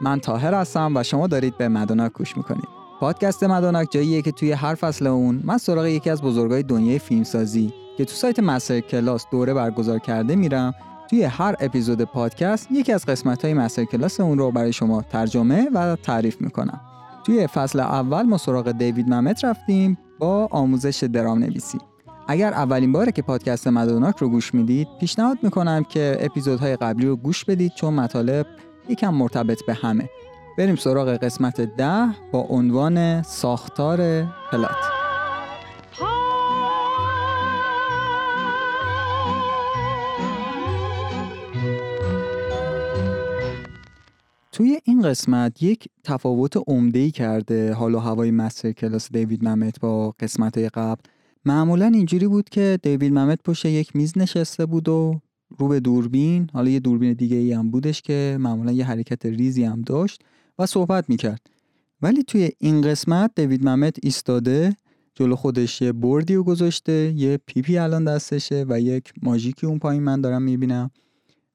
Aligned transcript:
من 0.00 0.20
تاهر 0.20 0.54
هستم 0.54 0.92
و 0.96 1.02
شما 1.02 1.26
دارید 1.26 1.58
به 1.58 1.68
مدوناک 1.68 2.12
گوش 2.12 2.36
می‌کنید. 2.36 2.68
پادکست 3.00 3.44
مدوناک 3.44 3.88
جاییه 3.90 4.22
که 4.22 4.32
توی 4.32 4.52
هر 4.52 4.74
فصل 4.74 5.06
اون 5.06 5.40
من 5.44 5.58
سراغ 5.58 5.86
یکی 5.86 6.10
از 6.10 6.22
بزرگای 6.22 6.62
دنیای 6.62 6.98
فیلمسازی 6.98 7.72
که 7.98 8.04
تو 8.04 8.12
سایت 8.12 8.38
مستر 8.38 8.80
کلاس 8.80 9.26
دوره 9.30 9.54
برگزار 9.54 9.98
کرده 9.98 10.36
میرم. 10.36 10.74
توی 11.10 11.22
هر 11.22 11.56
اپیزود 11.60 12.02
پادکست 12.02 12.68
یکی 12.70 12.92
از 12.92 13.06
قسمت 13.06 13.44
های 13.44 13.54
مستر 13.54 13.84
کلاس 13.84 14.20
اون 14.20 14.38
رو 14.38 14.50
برای 14.50 14.72
شما 14.72 15.02
ترجمه 15.02 15.68
و 15.74 15.96
تعریف 15.96 16.40
می‌کنم. 16.40 16.80
توی 17.26 17.46
فصل 17.46 17.80
اول 17.80 18.22
ما 18.22 18.38
سراغ 18.38 18.72
دیوید 18.72 19.08
ممت 19.08 19.44
رفتیم 19.44 19.98
با 20.18 20.48
آموزش 20.50 21.04
درام 21.12 21.38
نویسی 21.38 21.78
اگر 22.28 22.52
اولین 22.52 22.92
باره 22.92 23.12
که 23.12 23.22
پادکست 23.22 23.68
مدوناک 23.68 24.16
رو 24.16 24.28
گوش 24.28 24.54
می‌دید 24.54 24.88
پیشنهاد 25.00 25.38
می‌کنم 25.42 25.84
که 25.84 26.16
اپیزودهای 26.20 26.76
قبلی 26.76 27.06
رو 27.06 27.16
گوش 27.16 27.44
بدید 27.44 27.72
چون 27.74 27.94
مطالب 27.94 28.46
یکم 28.90 29.14
مرتبط 29.14 29.66
به 29.66 29.74
همه. 29.74 30.10
بریم 30.58 30.76
سراغ 30.76 31.08
قسمت 31.08 31.60
ده 31.60 32.14
با 32.32 32.40
عنوان 32.40 33.22
ساختار 33.22 33.98
پلات. 34.52 34.70
توی 44.52 44.78
این 44.84 45.02
قسمت 45.02 45.62
یک 45.62 45.88
تفاوت 46.04 46.56
عمده 46.66 47.10
کرده 47.10 47.72
حال 47.72 47.94
و 47.94 47.98
هوای 47.98 48.30
مستر 48.30 48.72
کلاس 48.72 49.12
دیوید 49.12 49.44
ممت 49.44 49.80
با 49.80 50.14
قسمت 50.20 50.58
قبل. 50.58 51.00
معمولا 51.44 51.86
اینجوری 51.86 52.28
بود 52.28 52.48
که 52.48 52.78
دیوید 52.82 53.12
ممت 53.12 53.38
پشت 53.44 53.64
یک 53.64 53.96
میز 53.96 54.18
نشسته 54.18 54.66
بود 54.66 54.88
و 54.88 55.20
رو 55.58 55.68
به 55.68 55.80
دوربین 55.80 56.50
حالا 56.52 56.70
یه 56.70 56.80
دوربین 56.80 57.12
دیگه 57.12 57.36
ای 57.36 57.52
هم 57.52 57.70
بودش 57.70 58.02
که 58.02 58.36
معمولا 58.40 58.72
یه 58.72 58.84
حرکت 58.84 59.26
ریزی 59.26 59.64
هم 59.64 59.82
داشت 59.82 60.22
و 60.58 60.66
صحبت 60.66 61.08
می‌کرد. 61.08 61.40
ولی 62.02 62.22
توی 62.22 62.50
این 62.58 62.80
قسمت 62.80 63.30
دیوید 63.36 63.64
ممت 63.64 63.96
ایستاده 64.02 64.76
جلو 65.14 65.36
خودش 65.36 65.82
یه 65.82 65.92
بردی 65.92 66.34
رو 66.34 66.44
گذاشته 66.44 67.12
یه 67.16 67.38
پیپی 67.46 67.78
الان 67.78 68.04
دستشه 68.04 68.66
و 68.68 68.80
یک 68.80 69.12
ماژیکی 69.22 69.66
اون 69.66 69.78
پایین 69.78 70.02
من 70.02 70.20
دارم 70.20 70.42
می‌بینم 70.42 70.90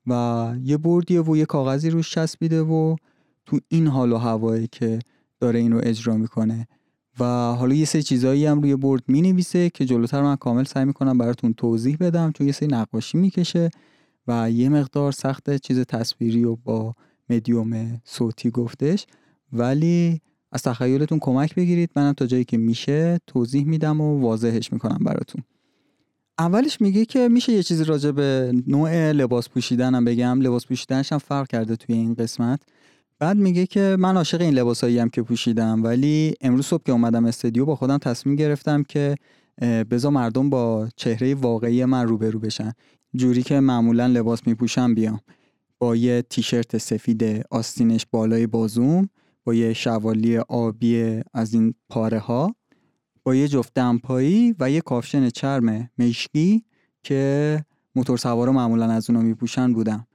و 0.07 0.53
یه 0.63 0.77
بردیه 0.77 1.21
و 1.21 1.37
یه 1.37 1.45
کاغذی 1.45 1.89
روش 1.89 2.11
چسبیده 2.11 2.61
و 2.61 2.95
تو 3.45 3.59
این 3.67 3.87
حال 3.87 4.11
و 4.11 4.17
هوایی 4.17 4.67
که 4.71 4.99
داره 5.39 5.59
این 5.59 5.71
رو 5.71 5.81
اجرا 5.83 6.17
می‌کنه. 6.17 6.67
و 7.19 7.23
حالا 7.53 7.75
یه 7.75 7.85
سری 7.85 8.03
چیزایی 8.03 8.45
هم 8.45 8.61
روی 8.61 8.75
برد 8.75 9.03
می 9.07 9.21
نویسه 9.21 9.69
که 9.69 9.85
جلوتر 9.85 10.21
من 10.21 10.35
کامل 10.35 10.63
سعی 10.63 10.85
می‌کنم 10.85 11.17
براتون 11.17 11.53
توضیح 11.53 11.97
بدم 11.99 12.31
چون 12.31 12.47
یه 12.47 12.53
سری 12.53 12.67
نقاشی 12.67 13.17
می‌کشه 13.17 13.69
و 14.27 14.51
یه 14.51 14.69
مقدار 14.69 15.11
سخت 15.11 15.55
چیز 15.55 15.79
تصویری 15.79 16.43
و 16.43 16.55
با 16.55 16.95
مدیوم 17.29 18.01
صوتی 18.03 18.49
گفتش. 18.49 19.05
ولی 19.53 20.21
از 20.51 20.63
تخیلتون 20.63 21.19
کمک 21.19 21.55
بگیرید. 21.55 21.89
منم 21.95 22.13
تا 22.13 22.25
جایی 22.25 22.43
که 22.43 22.57
میشه 22.57 23.19
توضیح 23.27 23.65
میدم 23.65 24.01
و 24.01 24.21
واضحش 24.21 24.73
می‌کنم 24.73 24.99
براتون. 25.05 25.43
اولش 26.39 26.81
میگه 26.81 27.05
که 27.05 27.27
میشه 27.27 27.53
یه 27.53 27.63
چیزی 27.63 27.83
راجع 27.83 28.11
به 28.11 28.53
نوع 28.67 29.11
لباس 29.11 29.49
پوشیدنم 29.49 30.05
بگم. 30.05 30.41
لباس 30.41 30.65
پوشیدنش 30.65 31.11
هم 31.11 31.17
فرق 31.17 31.47
کرده 31.47 31.75
توی 31.75 31.95
این 31.95 32.13
قسمت. 32.13 32.61
بعد 33.19 33.37
میگه 33.37 33.65
که 33.65 33.95
من 33.99 34.17
عاشق 34.17 34.41
این 34.41 34.53
لباسایی 34.53 34.99
هم 34.99 35.09
که 35.09 35.21
پوشیدم 35.21 35.83
ولی 35.83 36.33
امروز 36.41 36.65
صبح 36.65 36.83
که 36.83 36.91
اومدم 36.91 37.25
استودیو 37.25 37.65
با 37.65 37.75
خودم 37.75 37.97
تصمیم 37.97 38.35
گرفتم 38.35 38.83
که 38.83 39.15
بزا 39.61 40.09
مردم 40.09 40.49
با 40.49 40.89
چهره 40.95 41.35
واقعی 41.35 41.85
من 41.85 42.07
روبرو 42.07 42.39
بشن. 42.39 42.71
جوری 43.15 43.43
که 43.43 43.59
معمولا 43.59 44.07
لباس 44.07 44.47
میپوشم 44.47 44.95
بیام. 44.95 45.19
با 45.79 45.95
یه 45.95 46.21
تیشرت 46.21 46.77
سفید 46.77 47.45
آستینش 47.51 48.05
بالای 48.11 48.47
بازوم 48.47 49.09
با 49.43 49.53
یه 49.53 49.73
شوالی 49.73 50.37
آبی 50.37 51.21
از 51.33 51.53
این 51.53 51.73
پاره 51.89 52.19
ها 52.19 52.55
با 53.23 53.35
یه 53.35 53.47
جفت 53.47 53.73
دمپایی 53.73 54.55
و 54.59 54.71
یه 54.71 54.81
کافشن 54.81 55.29
چرم 55.29 55.89
مشکی 55.97 56.63
که 57.03 57.59
موتور 57.95 58.17
سوارا 58.17 58.51
معمولا 58.51 58.91
از 58.91 59.09
اونو 59.09 59.21
میپوشن 59.21 59.73
بودم. 59.73 60.07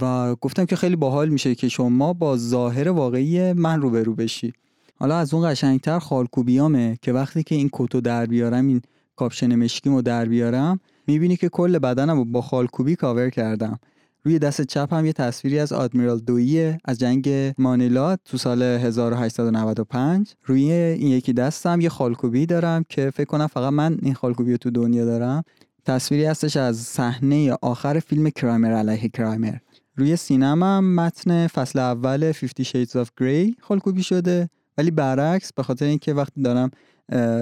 و 0.00 0.34
گفتم 0.34 0.64
که 0.64 0.76
خیلی 0.76 0.96
باحال 0.96 1.28
میشه 1.28 1.54
که 1.54 1.68
شما 1.68 2.12
با 2.12 2.36
ظاهر 2.36 2.88
واقعی 2.88 3.52
من 3.52 3.82
روبرو 3.82 4.14
بشی. 4.14 4.52
حالا 4.96 5.16
از 5.16 5.34
اون 5.34 5.50
قشنگتر 5.50 5.98
خالکوبیامه 5.98 6.98
که 7.02 7.12
وقتی 7.12 7.42
که 7.42 7.54
این 7.54 7.70
کتو 7.72 8.00
در 8.00 8.26
بیارم 8.26 8.66
این 8.66 8.82
کاپشن 9.16 9.54
مشکیمو 9.54 10.02
در 10.02 10.24
بیارم 10.24 10.80
می‌بینی 11.06 11.36
که 11.36 11.48
کل 11.48 11.78
بدنم 11.78 12.16
رو 12.16 12.24
با 12.24 12.40
خالکوبی 12.40 12.96
کاور 12.96 13.30
کردم. 13.30 13.78
روی 14.24 14.38
دست 14.38 14.62
چپ 14.62 14.94
هم 14.94 15.06
یه 15.06 15.12
تصویری 15.12 15.58
از 15.58 15.72
Admiral 15.72 16.18
Dewey 16.18 16.78
از 16.84 16.98
جنگ 16.98 17.52
مانیلا 17.58 18.16
تو 18.16 18.38
سال 18.38 18.62
1895 18.62 20.34
روی 20.44 20.72
این 20.72 21.08
یکی 21.08 21.32
دستم 21.32 21.80
یه 21.80 21.88
خالکوبی 21.88 22.46
دارم 22.46 22.84
که 22.88 23.10
فکر 23.10 23.24
کنم 23.24 23.46
فقط 23.46 23.72
من 23.72 23.98
این 24.02 24.14
خالکوبی 24.14 24.50
رو 24.50 24.56
تو 24.56 24.70
دنیا 24.70 25.04
دارم. 25.04 25.44
تصویری 25.84 26.24
هستش 26.24 26.56
از 26.56 26.76
صحنه 26.76 27.52
آخر 27.62 27.98
فیلم 27.98 28.30
کرایمر 28.30 28.72
علیه 28.72 29.08
کرایمر. 29.08 29.54
روی 29.96 30.16
سینه‌م 30.16 30.76
هم 30.76 30.94
متن 30.94 31.46
فصل 31.46 31.78
اول 31.78 32.32
50 32.32 32.66
Shades 32.66 32.90
of 32.90 33.08
Grey 33.20 33.60
خالکوبی 33.60 34.02
شده 34.02 34.48
ولی 34.78 34.90
برعکس 34.90 35.52
به 35.52 35.62
خاطر 35.62 35.84
اینکه 35.84 36.14
وقتی 36.14 36.42
دارم 36.42 36.70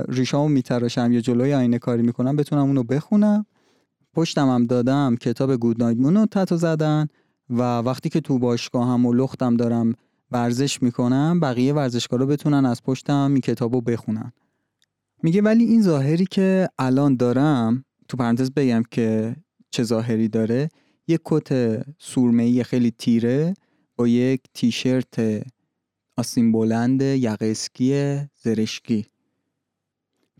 ریشامو 0.08 0.48
میتراشم 0.48 1.12
یا 1.12 1.20
جلوی 1.20 1.54
آینه 1.54 1.78
کاری 1.78 2.02
می‌کنم 2.02 2.36
بتونم 2.36 2.62
اونو 2.62 2.82
بخونم. 2.82 3.46
پشتم 4.14 4.48
هم 4.48 4.66
دادم 4.66 5.16
کتاب 5.16 5.56
گود 5.56 5.82
نایت 5.82 5.96
مون 5.96 6.16
رو 6.16 6.26
تتو 6.26 6.56
زدن 6.56 7.06
و 7.50 7.78
وقتی 7.78 8.08
که 8.08 8.20
تو 8.20 8.38
باشگاه 8.38 8.88
هم 8.88 9.06
و 9.06 9.12
لختم 9.12 9.56
دارم 9.56 9.94
ورزش 10.30 10.82
می‌کنم 10.82 11.40
بقیه 11.40 11.74
ورزشکارا 11.74 12.26
بتونن 12.26 12.66
از 12.66 12.82
پشتم 12.82 13.30
این 13.32 13.40
کتابو 13.40 13.80
بخونن. 13.80 14.32
میگه 15.22 15.42
ولی 15.42 15.64
این 15.64 15.82
ظاهری 15.82 16.26
که 16.30 16.68
الان 16.78 17.16
دارم 17.16 17.84
تو 18.08 18.16
پرانتز 18.16 18.50
بگم 18.50 18.82
که 18.90 19.36
چه 19.70 19.82
ظاهری 19.82 20.28
داره 20.28 20.68
یک 21.08 21.20
کت 21.24 21.82
سورمه‌ای 21.98 22.64
خیلی 22.64 22.90
تیره 22.90 23.54
با 23.96 24.08
یک 24.08 24.40
تیشرت 24.54 25.44
آسین 26.16 26.52
بلند 26.52 27.02
یقه 27.02 27.54
زرشکی. 28.42 29.06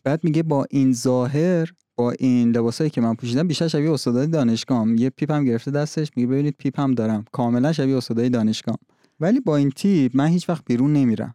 بعد 0.05 0.25
میگه 0.25 0.43
با 0.43 0.67
این 0.71 0.93
ظاهر 0.93 1.73
با 1.97 2.11
این 2.11 2.57
لباسایی 2.57 2.91
که 2.91 3.01
من 3.01 3.15
پوشیدم 3.15 3.49
بیشتر 3.49 3.69
شبیه 3.69 3.91
استادای 3.91 4.27
دانشگاهم. 4.27 4.97
یه 4.97 5.11
پیپم 5.11 5.45
گرفته 5.45 5.71
دستش 5.71 6.11
میگه 6.17 6.27
ببینید 6.27 6.55
پیپم 6.59 6.95
دارم. 6.95 7.25
کاملا 7.33 7.73
شبیه 7.73 7.97
استادای 7.97 8.29
دانشگاه 8.29 8.79
ولی 9.21 9.41
با 9.41 9.57
این 9.57 9.71
تیپ 9.71 10.17
من 10.17 10.27
هیچ 10.27 10.49
وقت 10.49 10.65
بیرون 10.65 10.93
نمیرم. 10.93 11.35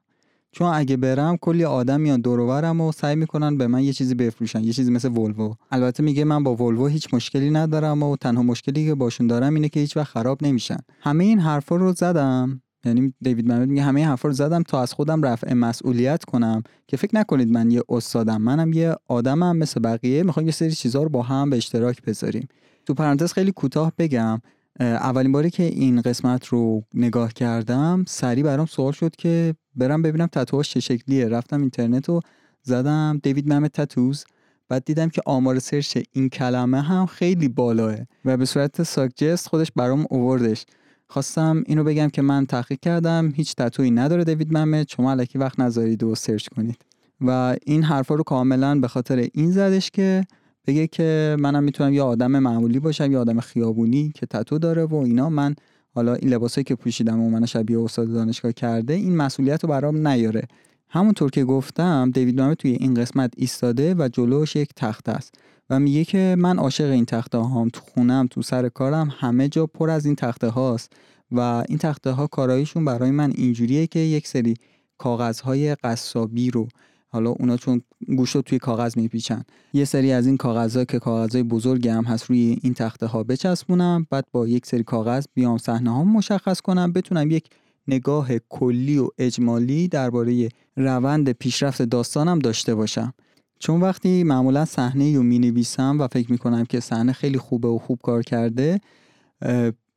چون 0.57 0.67
اگه 0.73 0.97
برم 0.97 1.38
کلی 1.38 1.63
آدم 1.63 2.01
میان 2.01 2.21
دور 2.21 2.39
و 2.39 2.91
سعی 2.91 3.16
می‌کنن 3.16 3.57
به 3.57 3.67
من 3.67 3.83
یه 3.83 3.93
چیزی 3.93 4.16
بفروشن 4.16 4.63
یه 4.63 4.73
چیزی 4.73 4.91
مثل 4.91 5.11
ولوو. 5.11 5.53
البته 5.71 6.03
میگه 6.03 6.23
من 6.23 6.43
با 6.43 6.55
ولوو 6.55 6.88
هیچ 6.88 7.13
مشکلی 7.13 7.49
ندارم 7.51 8.03
و 8.03 8.16
تنها 8.16 8.43
مشکلی 8.43 8.85
که 8.85 8.95
باشون 8.95 9.27
دارم 9.27 9.53
اینه 9.53 9.69
که 9.69 9.79
هیچ 9.79 9.97
وقت 9.97 10.07
خراب 10.07 10.43
نمیشن. 10.43 10.77
همه 11.01 11.23
این 11.23 11.39
حرفا 11.39 11.75
رو 11.75 11.93
زدم. 11.93 12.61
یعنی 12.85 13.13
دیوید 13.21 13.47
محمد 13.47 13.69
میگه 13.69 13.83
همه 13.83 14.05
حرفا 14.05 14.27
رو 14.27 14.33
زدم 14.33 14.63
تا 14.63 14.81
از 14.81 14.93
خودم 14.93 15.21
رفع 15.21 15.53
مسئولیت 15.53 16.23
کنم 16.23 16.63
که 16.87 16.97
فکر 16.97 17.16
نکنید 17.16 17.52
من 17.52 17.72
یه 17.72 17.81
استادم 17.90 18.41
منم 18.41 18.73
یه 18.73 18.96
آدمم 19.07 19.57
مثل 19.57 19.79
بقیه. 19.79 20.23
می‌خوام 20.23 20.46
یه 20.46 20.52
سری 20.52 20.72
چیزها 20.72 21.03
رو 21.03 21.09
با 21.09 21.22
هم 21.22 21.49
به 21.49 21.57
اشتراک 21.57 22.02
بذاریم. 22.02 22.47
تو 22.85 22.93
پرانتز 22.93 23.34
خیلی 23.34 23.52
کوتاه 23.52 23.91
بگم. 23.97 24.41
اولین 24.79 25.31
باری 25.31 25.49
که 25.49 25.63
این 25.63 26.01
قسمت 26.01 26.45
رو 26.45 26.83
نگاه 26.93 27.33
کردم 27.33 28.05
سریع 28.07 28.43
برام 28.43 28.66
سوال 28.66 28.91
شد 28.91 29.16
که 29.16 29.55
برم 29.75 30.01
ببینم 30.01 30.27
تتوهاش 30.27 30.69
چه 30.69 30.79
شکلیه. 30.79 31.27
رفتم 31.27 31.61
اینترنت 31.61 32.09
رو 32.09 32.22
زدم 32.63 33.19
دیوید 33.23 33.47
ممت 33.47 33.72
tattoos. 33.72 34.25
بعد 34.69 34.85
دیدم 34.85 35.09
که 35.09 35.22
آمار 35.25 35.59
search 35.59 35.97
این 36.11 36.29
کلمه 36.29 36.81
هم 36.81 37.05
خیلی 37.05 37.47
بالاه 37.47 37.95
و 38.25 38.37
به 38.37 38.45
صورت 38.45 38.83
suggest 38.84 39.47
خودش 39.47 39.72
برام 39.75 40.05
اووردش. 40.09 40.66
خواستم 41.07 41.63
اینو 41.67 41.83
بگم 41.83 42.09
که 42.09 42.21
من 42.21 42.45
تحقیق 42.45 42.79
کردم 42.79 43.33
هیچ 43.35 43.55
تتویی 43.55 43.91
نداره 43.91 44.23
دیوید 44.23 44.53
ممت 44.53 44.90
شما 44.89 45.11
الکی 45.11 45.37
وقت 45.37 45.59
نذارید 45.59 46.03
و 46.03 46.16
search 46.16 46.47
کنید. 46.47 46.78
و 47.21 47.55
این 47.66 47.83
حرفا 47.83 48.16
رو 48.16 48.23
کاملا 48.23 48.79
به 48.79 48.87
خاطر 48.87 49.29
این 49.33 49.51
زدش 49.51 49.91
که 49.91 50.25
بگه 50.67 50.88
که 50.88 51.35
منم 51.40 51.64
می‌تونم 51.64 51.94
یه 51.94 52.02
آدم 52.02 52.32
معمولی 52.32 52.79
باشم 52.79 53.12
یه 53.12 53.17
آدم 53.17 53.40
خیابونی 53.40 54.12
که 54.16 54.26
تتو 54.26 54.59
داره 54.59 54.85
و 54.85 54.96
اینا. 54.96 55.29
من 55.29 55.56
حالا 55.96 56.14
این 56.14 56.34
لباسایی 56.34 56.64
که 56.64 56.76
پوشیدم 56.76 57.20
و 57.20 57.29
من 57.29 57.46
شبیه 57.46 57.79
استاد 57.79 58.14
دانشگاه 58.14 58.52
کرده 58.52 58.94
این 58.94 59.16
مسئولیت 59.16 59.64
رو 59.64 59.70
برام 59.70 60.08
نیاره. 60.08 60.47
همونطور 60.90 61.32
که 61.32 61.44
گفتم 61.44 62.12
دیوید 62.12 62.41
محمد 62.41 62.58
توی 62.58 62.72
این 62.72 62.94
قسمت 62.94 63.34
ایستاده 63.38 63.96
و 63.96 64.09
جلوش 64.14 64.56
یک 64.56 64.70
تخت 64.76 65.09
است 65.09 65.34
و 65.70 65.79
میگه 65.79 66.06
که 66.06 66.35
من 66.38 66.58
عاشق 66.58 66.90
این 66.90 67.06
تخته 67.06 67.38
هام. 67.38 67.70
تو 67.70 67.82
خونم 67.82 68.28
تو 68.28 68.41
سر 68.41 68.70
کارم 68.70 69.14
همه 69.20 69.50
جا 69.50 69.67
پر 69.67 69.90
از 69.90 70.06
این 70.06 70.16
تخته 70.16 70.47
هاست 70.47 70.94
و 71.32 71.40
این 71.70 71.78
تخته 71.78 72.12
ها 72.12 72.28
کارایشون 72.28 72.85
برای 72.85 73.12
من 73.12 73.32
اینجوریه 73.35 73.88
که 73.88 74.00
یک 74.00 74.28
سری 74.28 74.53
کاغذهای 74.97 75.76
قصابی 75.76 76.52
رو 76.52 76.67
حالا 77.16 77.29
اونا 77.29 77.58
چون 77.58 77.82
گوشت 78.17 78.35
رو 78.35 78.41
توی 78.41 78.59
کاغذ 78.59 78.97
میپیچن. 78.97 79.44
یه 79.73 79.85
سری 79.85 80.12
از 80.12 80.28
این 80.28 80.38
کاغذها 80.38 80.85
که 80.85 81.00
کاغذهای 81.00 81.44
بزرگی 81.44 81.90
هم 81.90 82.03
هست 82.03 82.26
روی 82.26 82.59
این 82.62 82.73
تخته 82.73 83.06
ها 83.06 83.23
بچسبونم 83.23 84.08
بعد 84.09 84.26
با 84.32 84.47
یک 84.47 84.66
سری 84.66 84.84
کاغذ 84.84 85.26
بیام 85.34 85.58
صحنه 85.58 85.91
ها 85.91 86.03
مشخص 86.03 86.62
کنم 86.62 86.94
بتونم 86.94 87.32
یک 87.32 87.50
نگاه 87.88 88.28
کلی 88.50 88.97
و 88.97 89.09
اجمالی 89.17 89.88
درباره 89.88 90.50
روند 90.76 91.32
پیشرفت 91.32 91.82
داستانم 91.82 92.40
داشته 92.40 92.76
باشم. 92.76 93.14
چون 93.59 93.82
وقتی 93.82 94.23
معمولا 94.23 94.66
صحنه 94.66 95.16
رو 95.16 95.23
می 95.23 95.40
نویسم 95.40 95.97
و 96.00 96.08
فکر 96.08 96.32
می 96.32 96.38
کنم 96.38 96.66
که 96.66 96.79
صحنه 96.79 97.14
خیلی 97.14 97.38
خوبه 97.38 97.67
و 97.67 97.78
خوب 97.78 98.00
کار 98.03 98.23
کرده 98.23 98.79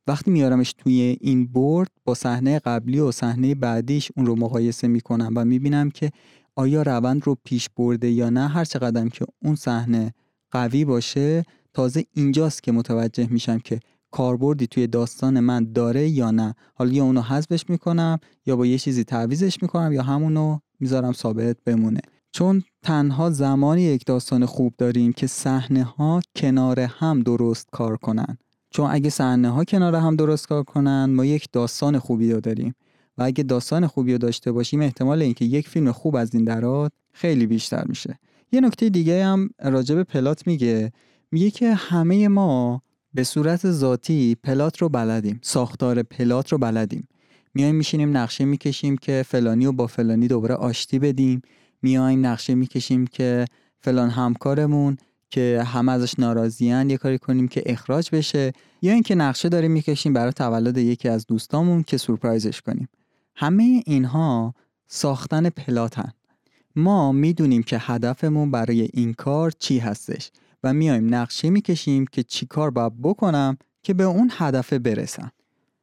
وقتی 0.07 0.31
میارمش 0.31 0.73
توی 0.73 1.17
این 1.21 1.47
برد 1.47 1.91
با 2.05 2.13
صحنه 2.13 2.59
قبلی 2.59 2.99
و 2.99 3.11
صحنه 3.11 3.55
بعدیش 3.55 4.11
اون 4.17 4.25
رو 4.25 4.35
مقایسه 4.35 4.87
می‌کنم 4.87 5.33
و 5.35 5.45
می‌بینم 5.45 5.89
که 5.89 6.11
آیا 6.59 6.81
روند 6.81 7.21
رو 7.25 7.37
پیش 7.43 7.69
برده 7.77 8.09
یا 8.09 8.29
نه؟ 8.29 8.47
هر 8.47 8.65
چقدر 8.65 9.07
که 9.07 9.25
اون 9.43 9.55
صحنه 9.55 10.13
قوی 10.51 10.85
باشه 10.85 11.43
تازه 11.73 12.05
اینجاست 12.13 12.63
که 12.63 12.71
متوجه 12.71 13.27
میشم 13.31 13.59
که 13.59 13.79
کاربردی 14.11 14.67
توی 14.67 14.87
داستان 14.87 15.39
من 15.39 15.71
داره 15.73 16.09
یا 16.09 16.31
نه. 16.31 16.55
حالا 16.75 16.91
یا 16.91 17.03
اونو 17.03 17.21
حذفش 17.21 17.69
می‌کنم 17.69 18.19
یا 18.45 18.55
با 18.55 18.65
یه 18.65 18.77
چیزی 18.77 19.03
تعویزش 19.03 19.61
می‌کنم 19.61 19.93
یا 19.93 20.03
همونو 20.03 20.59
می‌ذارم 20.79 21.13
ثابت 21.13 21.57
بمونه. 21.65 22.01
چون 22.31 22.63
تنها 22.83 23.29
زمانی 23.29 23.81
یک 23.81 24.05
داستان 24.05 24.45
خوب 24.45 24.73
داریم 24.77 25.13
که 25.13 25.27
صحنه 25.27 25.83
ها 25.83 26.21
کنار 26.35 26.79
هم 26.79 27.19
درست 27.19 27.67
کار 27.71 27.97
کنن. 27.97 28.37
چون 28.71 28.91
اگه 28.91 29.09
صحنه 29.09 29.49
ها 29.49 29.63
کنار 29.63 29.95
هم 29.95 30.15
درست 30.15 30.47
کار 30.47 30.63
کنن 30.63 31.05
ما 31.05 31.25
یک 31.25 31.47
داستان 31.51 31.99
خوبی 31.99 32.31
رو 32.31 32.39
داریم. 32.39 32.75
و 33.19 33.23
اگه 33.23 33.43
داستان 33.43 33.87
خوبی 33.87 34.11
رو 34.11 34.17
داشته 34.17 34.51
باشیم 34.51 34.81
احتمال 34.81 35.21
اینکه 35.21 35.45
یک 35.45 35.69
فیلم 35.69 35.91
خوب 35.91 36.15
از 36.15 36.35
این 36.35 36.43
درات 36.43 36.91
خیلی 37.13 37.47
بیشتر 37.47 37.83
میشه. 37.87 38.19
یه 38.51 38.61
نکته 38.61 38.89
دیگه 38.89 39.25
هم 39.25 39.49
راجب 39.63 40.03
پلات 40.03 40.47
میگه. 40.47 40.91
میگه 41.31 41.51
که 41.51 41.73
همه 41.73 42.27
ما 42.27 42.81
به 43.13 43.23
صورت 43.23 43.71
ذاتی 43.71 44.37
پلات 44.43 44.81
رو 44.81 44.89
بلدیم 44.89 45.39
ساختار 45.43 46.03
پلات 46.03 46.51
رو 46.51 46.57
بلدیم. 46.57 47.07
میایم 47.53 47.75
میشینیم 47.75 48.17
نقشه 48.17 48.45
می‌کشیم 48.45 48.97
که 48.97 49.25
فلانی 49.27 49.65
و 49.65 49.71
با 49.71 49.87
فلانی 49.87 50.27
دوباره 50.27 50.55
آشتی 50.55 50.99
بدیم. 50.99 51.41
میایم 51.81 52.25
نقشه 52.25 52.55
می‌کشیم 52.55 53.07
که 53.07 53.45
فلان 53.79 54.09
همکارمون 54.09 54.97
که 55.29 55.63
همه 55.65 55.91
ازش 55.91 56.19
ناراضیان 56.19 56.89
یه 56.89 56.97
کاری 56.97 57.17
کنیم 57.17 57.47
که 57.47 57.63
اخراج 57.65 58.09
بشه. 58.11 58.53
یا 58.81 58.93
اینکه 58.93 59.15
نقشه 59.15 59.49
داریم 59.49 59.71
می‌کشیم 59.71 60.13
برای 60.13 60.31
تولد 60.31 60.77
یکی 60.77 61.09
از 61.09 61.27
دوستامون 61.27 61.83
که 61.83 61.97
سورپرایزش 61.97 62.61
کنیم. 62.61 62.87
همه 63.41 63.83
اینها 63.85 64.53
ساختن 64.87 65.49
پلاتن. 65.49 66.11
ما 66.75 67.11
می‌دونیم 67.11 67.63
که 67.63 67.77
هدفمون 67.79 68.51
برای 68.51 68.89
این 68.93 69.13
کار 69.13 69.51
چی 69.51 69.79
هستش 69.79 70.31
و 70.63 70.73
میایم 70.73 71.15
نقشه 71.15 71.49
می‌کشیم 71.49 72.05
که 72.05 72.23
چی 72.23 72.45
کار 72.45 72.71
باید 72.71 73.01
بکنم 73.01 73.57
که 73.83 73.93
به 73.93 74.03
اون 74.03 74.31
هدف 74.33 74.73
برسم. 74.73 75.31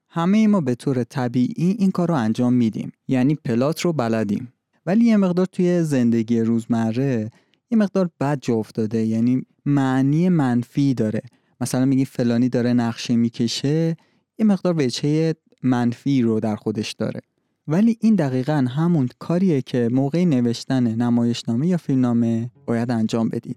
همه 0.08 0.46
ما 0.46 0.60
به 0.60 0.74
طور 0.74 1.04
طبیعی 1.04 1.76
این 1.78 1.90
کار 1.90 2.08
رو 2.08 2.14
انجام 2.14 2.52
میدیم 2.52 2.92
یعنی 3.08 3.34
پلات 3.34 3.80
رو 3.80 3.92
بلدیم. 3.92 4.52
ولی 4.86 5.04
یه 5.04 5.16
مقدار 5.16 5.46
توی 5.46 5.82
زندگی 5.82 6.40
روزمره 6.40 7.30
یه 7.70 7.78
مقدار 7.78 8.10
بد 8.20 8.38
جا 8.40 8.54
افتاده 8.54 9.04
یعنی 9.06 9.42
معنی 9.66 10.28
منفی 10.28 10.94
داره. 10.94 11.22
مثلا 11.60 11.84
میگی 11.84 12.04
فلانی 12.04 12.48
داره 12.48 12.72
نقشه 12.72 13.16
می‌کشه 13.16 13.96
یه 14.38 14.46
مقدار 14.46 14.74
وجهه 14.82 15.34
منفی 15.62 16.22
رو 16.22 16.40
در 16.40 16.56
خودش 16.56 16.92
داره. 16.92 17.20
ولی 17.68 17.98
این 18.00 18.14
دقیقا 18.14 18.66
همون 18.70 19.08
کاریه 19.18 19.62
که 19.62 19.88
موقع 19.92 20.24
نوشتن 20.24 20.82
نمایشنامه 20.82 21.66
یا 21.66 21.76
فیلمنامه 21.76 22.50
باید 22.66 22.90
انجام 22.90 23.28
بدید. 23.28 23.56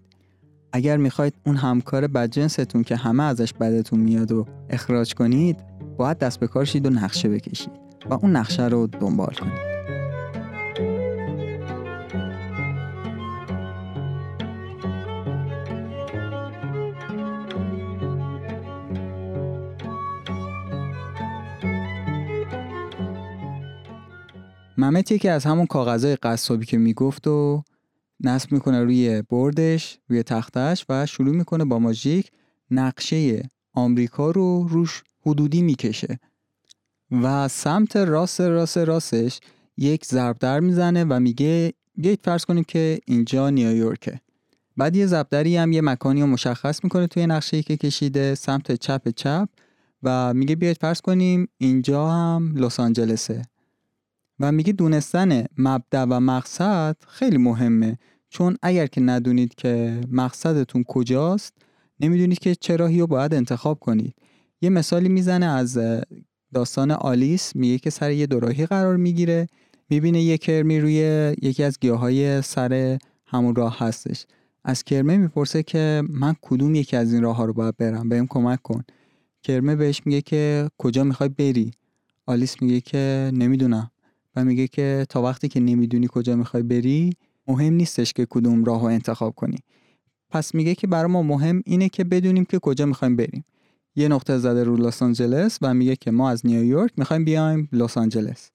اگر 0.74 0.98
می‌خواید 0.98 1.34
اون 1.46 1.56
همکار 1.56 2.08
بدجنستون 2.08 2.84
که 2.84 2.96
همه 2.96 3.24
ازش 3.24 3.54
بدتون 3.54 4.00
میاد 4.00 4.32
و 4.32 4.46
اخراج 4.70 5.14
کنید 5.14 5.58
باید 5.98 6.18
دست 6.18 6.40
به 6.40 6.48
کار 6.48 6.66
شید 6.66 6.86
و 6.86 6.90
نقشه 6.90 7.30
بکشید 7.30 7.72
و 8.10 8.14
اون 8.14 8.36
نقشه 8.36 8.68
رو 8.68 8.88
دنبال 8.88 9.34
کنید. 9.34 9.69
ممت 24.80 25.12
یکی 25.12 25.30
از 25.30 25.46
همون 25.46 25.66
کاغذهای 25.66 26.16
قصابی 26.16 26.66
که 26.66 26.78
می‌گفت 26.78 27.28
و 27.28 27.64
نصب 28.20 28.52
می‌کنه 28.52 28.84
روی 28.84 29.22
بردش 29.22 30.00
روی 30.08 30.24
تختش 30.24 30.86
و 30.90 31.06
شروع 31.06 31.36
می‌کنه 31.36 31.66
با 31.66 31.80
ماژیک 31.80 32.32
نقشه 32.72 33.50
آمریکا 33.74 34.32
رو 34.32 34.68
روش 34.68 35.04
حدودی 35.26 35.62
می‌کشه. 35.62 36.20
و 37.12 37.48
سمت 37.48 37.96
راست 37.96 38.42
راست 38.42 38.78
راستش 38.78 39.40
یک 39.78 40.06
ضرب 40.06 40.38
در 40.40 40.60
می‌زنه 40.60 41.04
و 41.04 41.20
میگه 41.20 41.74
بیایید 41.96 42.20
فرض 42.24 42.46
کنیم 42.46 42.64
که 42.64 43.00
اینجا 43.06 43.50
نیویورکه. 43.50 44.22
بعد 44.78 44.96
یه 44.96 45.06
ضربدری 45.06 45.58
هم 45.58 45.72
یه 45.72 45.82
مکانی 45.82 46.22
رو 46.22 46.28
مشخص 46.28 46.84
می‌کنه 46.84 47.08
توی 47.08 47.28
نقشه 47.28 47.64
که 47.64 47.78
کشیده 47.78 48.36
سمت 48.36 48.72
چپ 48.72 49.10
چپ 49.10 49.50
و 50.04 50.34
میگه 50.34 50.56
بیایید 50.56 50.78
فرض 50.82 51.02
کنیم 51.02 51.48
اینجا 51.58 52.10
هم 52.10 52.54
لس 52.56 52.80
آنجلسه. 52.80 53.42
و 54.40 54.52
میگه 54.52 54.74
دونستن 54.74 55.46
مبدع 55.58 56.04
و 56.04 56.20
مقصد 56.20 56.96
خیلی 57.08 57.38
مهمه. 57.38 57.98
چون 58.30 58.58
اگر 58.62 58.88
که 58.88 59.02
ندونید 59.02 59.56
که 59.56 60.02
مقصدتون 60.12 60.84
کجاست 60.84 61.54
نمی‌دونید 62.00 62.40
که 62.40 62.56
چه 62.56 62.76
راهی 62.76 63.00
رو 63.00 63.08
باید 63.08 63.34
انتخاب 63.34 63.80
کنید. 63.80 64.16
یه 64.62 64.70
مثالی 64.70 65.10
می‌زنه 65.10 65.46
از 65.46 65.78
داستان 66.54 66.92
آلیس. 66.92 67.56
میگه 67.56 67.78
که 67.78 67.90
سر 67.90 68.12
یه 68.12 68.28
دوراهی 68.28 68.66
قرار 68.66 68.98
می‌گیره. 68.98 69.48
می‌بینه 69.90 70.22
یه 70.22 70.38
کرمی 70.38 70.80
روی 70.80 70.96
یکی 71.42 71.64
از 71.64 71.80
گیاهای 71.80 72.42
سر 72.42 72.98
همون 73.26 73.56
راه 73.56 73.80
هستش. 73.80 74.26
از 74.64 74.84
کرمه 74.84 75.18
می‌پرسه 75.18 75.64
که 75.64 76.04
من 76.10 76.36
کدوم 76.42 76.76
یکی 76.76 76.98
از 76.98 77.14
این 77.14 77.24
راه 77.24 77.36
ها 77.36 77.46
رو 77.46 77.54
باید 77.54 77.78
برم؟ 77.78 78.10
بهم 78.10 78.28
کمک 78.28 78.62
کن. 78.62 78.84
کرمه 79.44 79.76
بهش 79.76 80.02
میگه 80.06 80.22
که 80.22 80.70
کجا 80.78 81.04
می‌خوای 81.04 81.30
بری؟ 81.30 81.72
آلیس 82.26 82.62
میگه 82.62 82.82
که 82.82 83.32
نمی‌دونم. 83.34 83.92
میگه 84.44 84.68
که 84.68 85.06
تا 85.10 85.22
وقتی 85.22 85.48
که 85.48 85.60
نمی‌دونی 85.60 86.08
کجا 86.12 86.36
می‌خوای 86.36 86.64
بری 86.64 87.10
مهم 87.48 87.74
نیستش 87.74 88.14
که 88.14 88.28
کدوم 88.30 88.64
راه 88.64 88.82
رو 88.82 88.88
انتخاب 88.88 89.36
کنی. 89.36 89.58
پس 90.30 90.56
میگه 90.56 90.76
که 90.76 90.88
برای 90.88 91.12
ما 91.12 91.24
مهم 91.24 91.62
اینه 91.66 91.90
که 91.90 92.04
بدونیم 92.04 92.46
که 92.46 92.60
کجا 92.60 92.86
می‌خوایم 92.86 93.16
بریم. 93.16 93.46
یه 93.96 94.08
نقطه 94.08 94.38
زده 94.38 94.64
رو 94.64 94.78
لس 94.78 95.04
آنجلس 95.04 95.58
و 95.62 95.74
میگه 95.74 95.96
که 95.96 96.12
ما 96.12 96.30
از 96.30 96.46
نیویورک 96.46 96.92
می‌خوایم 96.98 97.26
بیایم 97.26 97.70
لس 97.72 97.98
آنجلس. 97.98 98.52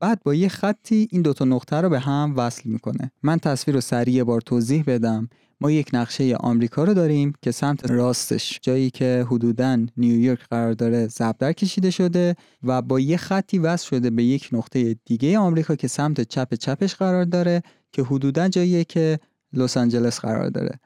بعد 0.00 0.22
با 0.24 0.34
یه 0.34 0.48
خطی 0.48 1.08
این 1.10 1.22
دوتا 1.22 1.44
نقطه 1.44 1.76
رو 1.76 1.88
به 1.88 2.00
هم 2.00 2.34
وصل 2.36 2.62
می‌کنه. 2.64 3.10
من 3.22 3.38
تصویر 3.38 3.74
رو 3.74 3.80
سریع 3.80 4.24
بار 4.24 4.40
توضیح 4.40 4.84
بدم. 4.86 5.28
ما 5.60 5.70
یک 5.70 5.90
نقشه 5.92 6.36
آمریکا 6.36 6.84
رو 6.84 6.94
داریم 6.94 7.32
که 7.42 7.50
سمت 7.50 7.90
راستش 7.90 8.58
جایی 8.62 8.90
که 8.90 9.26
حدودا 9.28 9.86
نیویورک 9.96 10.40
قرار 10.50 10.72
داره 10.72 11.06
زبدر 11.06 11.52
کشیده 11.52 11.90
شده 11.90 12.36
و 12.62 12.82
با 12.82 13.00
یه 13.00 13.16
خطی 13.16 13.58
وصل 13.58 13.86
شده 13.86 14.10
به 14.10 14.24
یک 14.24 14.48
نقطه 14.52 14.96
دیگه 15.04 15.38
آمریکا 15.38 15.76
که 15.76 15.88
سمت 15.88 16.20
چپ 16.20 16.54
چپش 16.54 16.94
قرار 16.94 17.24
داره 17.24 17.62
که 17.92 18.02
حدودا 18.02 18.48
جاییه 18.48 18.84
که 18.84 19.18
لس 19.52 19.76
آنجلس 19.76 20.20
قرار 20.20 20.48
داره. 20.48 20.80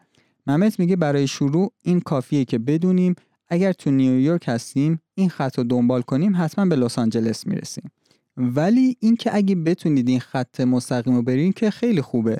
ممت 0.46 0.80
میگه 0.80 0.96
برای 0.96 1.26
شروع 1.26 1.72
این 1.82 2.00
کافیه 2.00 2.44
که 2.44 2.58
بدونیم 2.58 3.14
اگر 3.48 3.72
تو 3.72 3.90
نیویورک 3.90 4.44
هستیم 4.48 5.00
این 5.14 5.28
خط 5.28 5.58
رو 5.58 5.64
دنبال 5.64 6.02
کنیم 6.02 6.32
حتما 6.36 6.64
به 6.64 6.76
لس 6.76 6.98
آنجلس 6.98 7.46
می‌رسیم. 7.46 7.90
ولی 8.36 8.96
اینکه 9.00 9.36
اگه 9.36 9.54
بتونید 9.54 10.08
این 10.08 10.20
خط 10.20 10.60
مستقیم 10.60 11.14
رو 11.14 11.22
برین 11.22 11.52
که 11.52 11.70
خیلی 11.70 12.02
خوبه. 12.02 12.38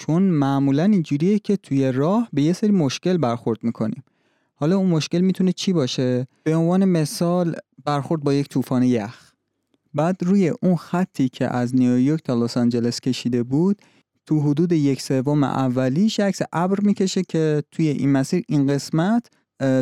چون 0.00 0.22
معمولا 0.22 0.84
اینجوریه 0.84 1.38
که 1.38 1.56
توی 1.56 1.92
راه 1.92 2.28
به 2.32 2.42
یه 2.42 2.52
سری 2.52 2.70
مشکل 2.70 3.16
برخورد 3.16 3.58
می‌کنیم. 3.62 4.04
حالا 4.54 4.76
اون 4.76 4.90
مشکل 4.90 5.20
می‌تونه 5.20 5.52
چی 5.52 5.72
باشه؟ 5.72 6.26
به 6.44 6.56
عنوان 6.56 6.84
مثال 6.84 7.56
برخورد 7.84 8.22
با 8.22 8.34
یک 8.34 8.48
طوفان 8.48 8.82
یخ. 8.82 9.32
بعد 9.94 10.16
روی 10.22 10.52
اون 10.62 10.76
خطی 10.76 11.28
که 11.28 11.54
از 11.54 11.76
نیویورک 11.76 12.22
تا 12.22 12.34
لس 12.34 12.56
آنجلس 12.56 13.00
کشیده 13.00 13.42
بود 13.42 13.82
تو 14.26 14.40
حدود 14.40 14.72
یک 14.72 15.02
سوم 15.02 15.44
اولیش 15.44 16.20
عکس 16.20 16.40
ابر 16.52 16.80
می‌کشه 16.80 17.22
که 17.22 17.62
توی 17.70 17.88
این 17.88 18.12
مسیر 18.12 18.44
این 18.48 18.66
قسمت 18.66 19.26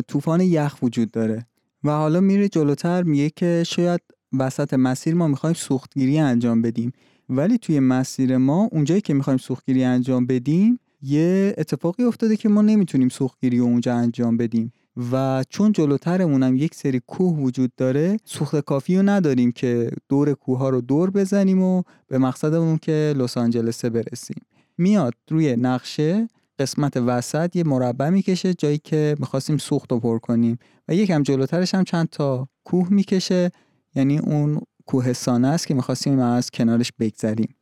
طوفان 0.09 0.41
یخ 0.41 0.83
وجود 0.83 1.11
داره. 1.11 1.47
و 1.85 1.91
حالا 1.91 2.21
میره 2.21 2.49
جلوتر 2.49 3.03
میگه 3.03 3.31
که 3.31 3.63
شاید 3.67 4.01
وسط 4.39 4.75
مسیر 4.75 5.15
ما 5.15 5.29
می‌خوایم 5.29 5.55
سوختگیری 5.55 6.19
انجام 6.19 6.63
بدیم. 6.63 6.93
ولی 7.29 7.59
توی 7.59 7.81
مسیر 7.81 8.37
ما 8.37 8.69
اونجایی 8.73 9.01
که 9.01 9.15
می‌خوایم 9.15 9.39
سوختگیری 9.39 9.85
انجام 9.85 10.27
بدیم 10.27 10.81
یه 11.03 11.55
اتفاقی 11.59 12.05
افتاده 12.05 12.37
که 12.37 12.49
ما 12.49 12.63
نمی‌تونیم 12.63 13.09
سوختگیری 13.09 13.59
اونجا 13.59 13.95
انجام 13.95 14.37
بدیم. 14.37 14.73
و 15.13 15.45
چون 15.49 15.73
جلوترمون 15.73 16.43
هم 16.43 16.57
یک 16.57 16.75
سری 16.75 17.01
کوه 17.07 17.37
وجود 17.39 17.73
داره 17.77 18.17
سوخت 18.25 18.61
کافی 18.61 18.97
رو 18.97 19.03
نداریم 19.03 19.53
که 19.53 19.91
دور 20.09 20.33
کوه 20.33 20.59
ها 20.59 20.71
رو 20.71 20.81
دور 20.81 21.11
بزنیم 21.11 21.63
و 21.63 21.83
به 22.09 22.19
مقصدمون 22.19 22.79
که 22.79 23.15
لس 23.17 23.37
آنجلس 23.37 23.85
برسیم. 23.85 24.43
میاد 24.79 25.15
روی 25.31 25.57
نقشه 25.57 26.29
قسمت 26.59 26.97
وسط 26.97 27.57
یه 27.57 27.65
مربع 27.65 28.09
می‌کشه 28.09 28.55
جایی 28.55 28.79
که 28.79 29.17
می‌خواستیم 29.19 29.57
سوخت 29.57 29.93
رو 29.93 30.01
پر 30.01 30.19
کنیم. 30.19 30.59
و 30.89 30.95
یکم 30.95 31.23
جلوترش 31.23 31.75
هم 31.75 31.85
چند 31.85 32.09
تا 32.09 32.49
کوه 32.65 32.89
می‌کشه 32.93 33.51
یعنی 33.95 34.19
اون 34.19 34.61
کوهستانه 34.87 35.49
است 35.49 35.67
که 35.67 35.75
می‌خواستیم 35.75 36.19
از 36.19 36.51
کنارش 36.51 36.93
بگذریم. 36.99 37.55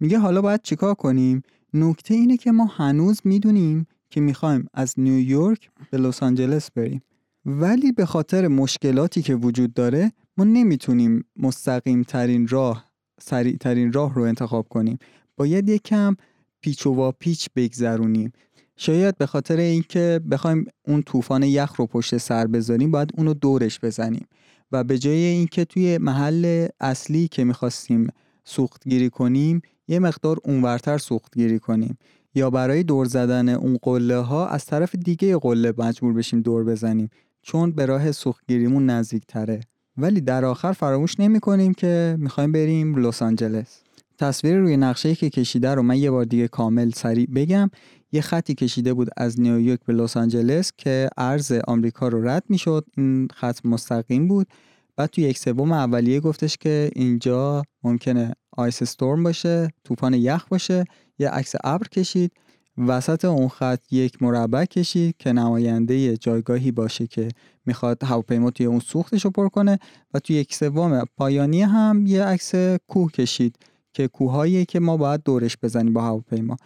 میگه 0.00 0.18
حالا 0.18 0.42
باید 0.42 0.62
چیکار 0.62 0.94
کنیم؟ 0.94 1.42
نکته 1.74 2.14
اینه 2.14 2.36
که 2.36 2.52
ما 2.52 2.64
هنوز 2.64 3.20
می‌دونیم 3.24 3.86
که 4.10 4.20
می‌خوایم 4.20 4.66
از 4.74 4.94
نیویورک 4.96 5.70
به 5.90 5.98
لس 5.98 6.22
آنجلس 6.22 6.70
بریم. 6.70 7.02
ولی 7.46 7.92
به 7.92 8.06
خاطر 8.06 8.48
مشکلاتی 8.48 9.22
که 9.22 9.34
وجود 9.34 9.74
داره 9.74 10.12
ما 10.36 10.44
نمی‌تونیم 10.44 11.24
مستقیم 11.36 12.02
ترین 12.02 12.48
راه 12.48 12.84
سریع 13.20 13.56
ترین 13.56 13.92
راه 13.92 14.14
رو 14.14 14.22
انتخاب 14.22 14.68
کنیم. 14.68 14.98
باید 15.36 15.68
یکم 15.68 16.16
پیچ 16.60 16.86
و 16.86 17.12
پیچ 17.12 17.48
بگذرونیم. 17.56 18.32
شاید 18.76 19.18
به 19.18 19.26
خاطر 19.26 19.56
اینکه 19.56 20.20
بخوایم 20.30 20.66
اون 20.88 21.02
طوفان 21.02 21.42
یخ 21.42 21.76
رو 21.76 21.86
پشت 21.86 22.16
سر 22.16 22.46
بذاریم 22.46 22.90
باید 22.90 23.10
اونو 23.16 23.34
دورش 23.34 23.80
بزنیم. 23.80 24.26
و 24.74 24.84
به 24.84 24.98
جای 24.98 25.14
اینکه 25.14 25.64
توی 25.64 25.98
محل 25.98 26.66
اصلی 26.80 27.28
که 27.28 27.44
می‌خواستیم 27.44 28.06
سوختگیری 28.44 29.10
کنیم 29.10 29.62
یه 29.88 29.98
مقدار 29.98 30.38
اونورتر 30.44 30.98
سوختگیری 30.98 31.58
کنیم. 31.58 31.98
یا 32.34 32.50
برای 32.50 32.82
دور 32.82 33.06
زدن 33.06 33.48
اون 33.48 33.78
قله 33.82 34.16
ها 34.16 34.48
از 34.48 34.64
طرف 34.66 34.94
دیگه 34.94 35.36
قله 35.36 35.72
مجبور 35.78 36.12
بشیم 36.12 36.40
دور 36.40 36.64
بزنیم 36.64 37.10
چون 37.42 37.72
به 37.72 37.86
راه 37.86 38.12
سوختگیریمون 38.12 38.90
نزدیک 38.90 39.26
تره 39.26 39.60
ولی 39.96 40.20
در 40.20 40.44
آخر 40.44 40.72
فراموش 40.72 41.20
نمی 41.20 41.40
کنیم 41.40 41.74
که 41.74 42.16
می‌خوایم 42.18 42.52
بریم 42.52 43.06
لس 43.06 43.22
آنجلس. 43.22 43.80
تصویر 44.18 44.56
روی 44.56 44.76
نقشه 44.76 45.14
که 45.14 45.30
کشیده 45.30 45.74
رو 45.74 45.82
من 45.82 45.98
یه 45.98 46.10
بار 46.10 46.24
دیگه 46.24 46.48
کامل 46.48 46.90
سریع 46.90 47.26
بگم. 47.34 47.70
یه 48.14 48.20
خطی 48.20 48.54
کشیده 48.54 48.94
بود 48.94 49.08
از 49.16 49.40
نیویورک 49.40 49.80
به 49.86 49.92
لس 49.92 50.16
آنجلس 50.16 50.72
که 50.76 51.10
ارز 51.16 51.52
آمریکا 51.52 52.08
رو 52.08 52.28
رد 52.28 52.44
می‌شد. 52.48 52.86
این 52.96 53.28
خط 53.34 53.66
مستقیم 53.66 54.28
بود. 54.28 54.46
بعد 54.96 55.10
تو 55.10 55.20
یک 55.20 55.38
سوم 55.38 55.72
اولیه 55.72 56.20
گفتش 56.20 56.56
که 56.56 56.90
اینجا 56.94 57.62
ممکنه 57.82 58.32
آیس 58.56 58.82
استورم 58.82 59.22
باشه 59.22 59.68
طوفان 59.84 60.14
یخ 60.14 60.44
باشه 60.48 60.84
یه 61.18 61.28
عکس 61.28 61.52
ابر 61.64 61.88
کشید. 61.88 62.32
وسط 62.78 63.24
اون 63.24 63.48
خط 63.48 63.92
یک 63.92 64.22
مربع 64.22 64.64
کشید 64.64 65.16
که 65.18 65.32
نماینده 65.32 66.16
جایگاهی 66.16 66.72
باشه 66.72 67.06
که 67.06 67.28
می‌خواد 67.66 68.04
هواپیما 68.04 68.50
توی 68.50 68.66
اون 68.66 68.80
سوختش 68.80 69.24
رو 69.24 69.30
پر 69.30 69.48
کنه. 69.48 69.78
و 70.14 70.18
توی 70.18 70.36
یک 70.36 70.54
سوم 70.54 71.04
پایانی 71.16 71.62
هم 71.62 72.06
یه 72.06 72.24
عکس 72.24 72.54
کوه 72.88 73.12
کشید 73.12 73.56
که 73.92 74.08
کوههایی 74.08 74.64
که 74.64 74.80
ما 74.80 74.96
باید 74.96 75.22
دورش 75.24 75.56
بزنیم 75.62 75.92
با 75.92 76.02
هواپیما. 76.02 76.56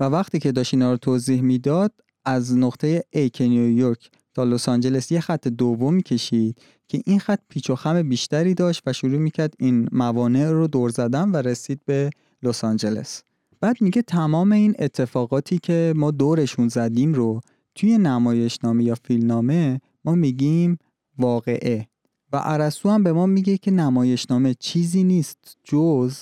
و 0.00 0.04
وقتی 0.04 0.38
که 0.38 0.52
داشت 0.52 0.74
اینا 0.74 0.90
رو 0.90 0.96
توضیح 0.96 1.42
می‌داد 1.42 1.92
از 2.24 2.56
نقطه 2.56 3.04
A 3.16 3.30
که 3.32 3.48
نیویورک 3.48 4.10
تا 4.34 4.44
لس 4.44 4.68
آنجلس 4.68 5.12
یه 5.12 5.20
خط 5.20 5.48
دومی 5.48 6.02
کشید 6.02 6.60
که 6.88 7.02
این 7.06 7.18
خط 7.18 7.40
پیچ 7.48 7.70
و 7.70 7.74
خم 7.74 8.08
بیشتری 8.08 8.54
داشت 8.54 8.82
و 8.86 8.92
شروع 8.92 9.18
می‌کرد 9.18 9.54
این 9.58 9.88
موانع 9.92 10.50
رو 10.50 10.66
دور 10.66 10.90
زدن 10.90 11.30
و 11.30 11.36
رسید 11.36 11.80
به 11.84 12.10
لس 12.42 12.64
آنجلس. 12.64 13.22
بعد 13.60 13.76
میگه 13.80 14.02
تمام 14.02 14.52
این 14.52 14.74
اتفاقاتی 14.78 15.58
که 15.58 15.92
ما 15.96 16.10
دورشون 16.10 16.68
زدیم 16.68 17.14
رو 17.14 17.40
توی 17.74 17.98
نمایشنامه 17.98 18.84
یا 18.84 18.94
فیلمنامه 19.04 19.80
ما 20.04 20.14
میگیم 20.14 20.78
واقعه. 21.18 21.88
و 22.32 22.36
عرسو 22.36 22.90
هم 22.90 23.02
به 23.02 23.12
ما 23.12 23.26
میگه 23.26 23.58
که 23.58 23.70
نمایشنامه 23.70 24.54
چیزی 24.54 25.04
نیست 25.04 25.56
جز 25.64 26.18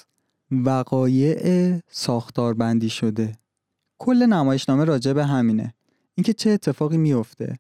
وقایع 0.51 1.81
ساختار 1.91 2.55
بندی 2.55 2.91
شده. 2.91 3.33
کل 3.99 4.27
نمایشنامه 4.27 4.85
راجع 4.85 5.13
به 5.13 5.25
همینه. 5.25 5.75
اینکه 6.15 6.33
چه 6.33 6.51
اتفاقی 6.51 6.97
میفته 6.97 7.57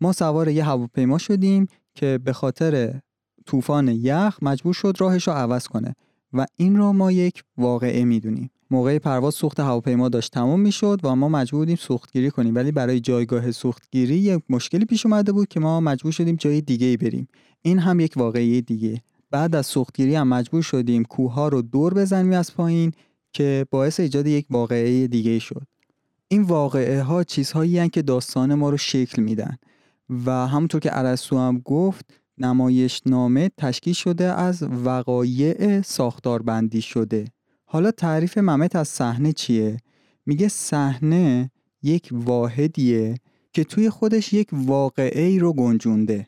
ما 0.00 0.12
سوار 0.12 0.48
یه 0.48 0.64
هواپیما 0.64 1.18
شدیم 1.18 1.66
که 1.94 2.18
به 2.24 2.32
خاطر 2.32 3.00
طوفان 3.46 3.88
یخ 3.88 4.38
مجبور 4.42 4.74
شد 4.74 4.96
راهش 4.98 5.28
رو 5.28 5.34
عوض 5.34 5.66
کنه 5.66 5.94
و 6.32 6.46
این 6.56 6.76
رو 6.76 6.92
ما 6.92 7.12
یک 7.12 7.42
واقعه 7.56 8.04
می‌دونیم. 8.04 8.50
موقع 8.70 8.98
پرواز 8.98 9.34
سوخت 9.34 9.60
هواپیما 9.60 10.08
داشت 10.08 10.32
تمام 10.32 10.60
می‌شد 10.60 11.00
و 11.02 11.14
ما 11.16 11.28
مجبور 11.28 11.60
بودیم 11.60 11.76
سوختگیری 11.76 12.30
کنیم. 12.30 12.54
ولی 12.54 12.72
برای 12.72 13.00
جایگاه 13.00 13.50
سوختگیری 13.50 14.14
یک 14.14 14.42
مشکلی 14.48 14.84
پیش 14.84 15.06
اومده 15.06 15.32
بود 15.32 15.48
که 15.48 15.60
ما 15.60 15.80
مجبور 15.80 16.12
شدیم 16.12 16.36
جای 16.36 16.60
دیگه 16.60 16.86
ای 16.86 16.96
بریم. 16.96 17.28
این 17.62 17.78
هم 17.78 18.00
یک 18.00 18.12
واقعی 18.16 18.62
دیگه. 18.62 19.02
بعد 19.30 19.54
از 19.54 19.66
سوختگیری 19.66 20.14
هم 20.14 20.28
مجبور 20.28 20.62
شدیم 20.62 21.04
کوه 21.04 21.50
رو 21.50 21.62
دور 21.62 21.94
بزنیم 21.94 22.32
از 22.32 22.54
پایین 22.54 22.92
که 23.32 23.66
باعث 23.70 24.00
ایجاد 24.00 24.26
یک 24.26 24.46
واقعه 24.50 25.06
دیگه 25.06 25.38
شد. 25.38 25.66
این 26.28 26.42
واقعه 26.42 27.02
ها 27.02 27.24
چیزهایی 27.24 27.88
که 27.88 28.02
داستان 28.02 28.54
ما 28.54 28.70
رو 28.70 28.76
شکل 28.76 29.22
میدن. 29.22 29.58
و 30.26 30.30
همونطور 30.30 30.80
که 30.80 30.90
عرسو 30.90 31.38
هم 31.38 31.58
گفت 31.58 32.04
نمایش 32.38 33.02
نامه 33.06 33.50
تشکیل 33.56 33.92
شده 33.92 34.24
از 34.24 34.62
وقایع 34.62 35.82
ساختار 35.82 36.42
بندی 36.42 36.80
شده. 36.80 37.24
حالا 37.64 37.90
تعریف 37.90 38.38
ممت 38.38 38.76
از 38.76 38.88
صحنه 38.88 39.32
چیه؟ 39.32 39.76
میگه 40.26 40.48
صحنه 40.48 41.50
یک 41.82 42.08
واحدیه 42.12 43.14
که 43.52 43.64
توی 43.64 43.90
خودش 43.90 44.32
یک 44.32 44.48
واقعه 44.52 45.24
ای 45.24 45.38
رو 45.38 45.52
گنجونده. 45.52 46.26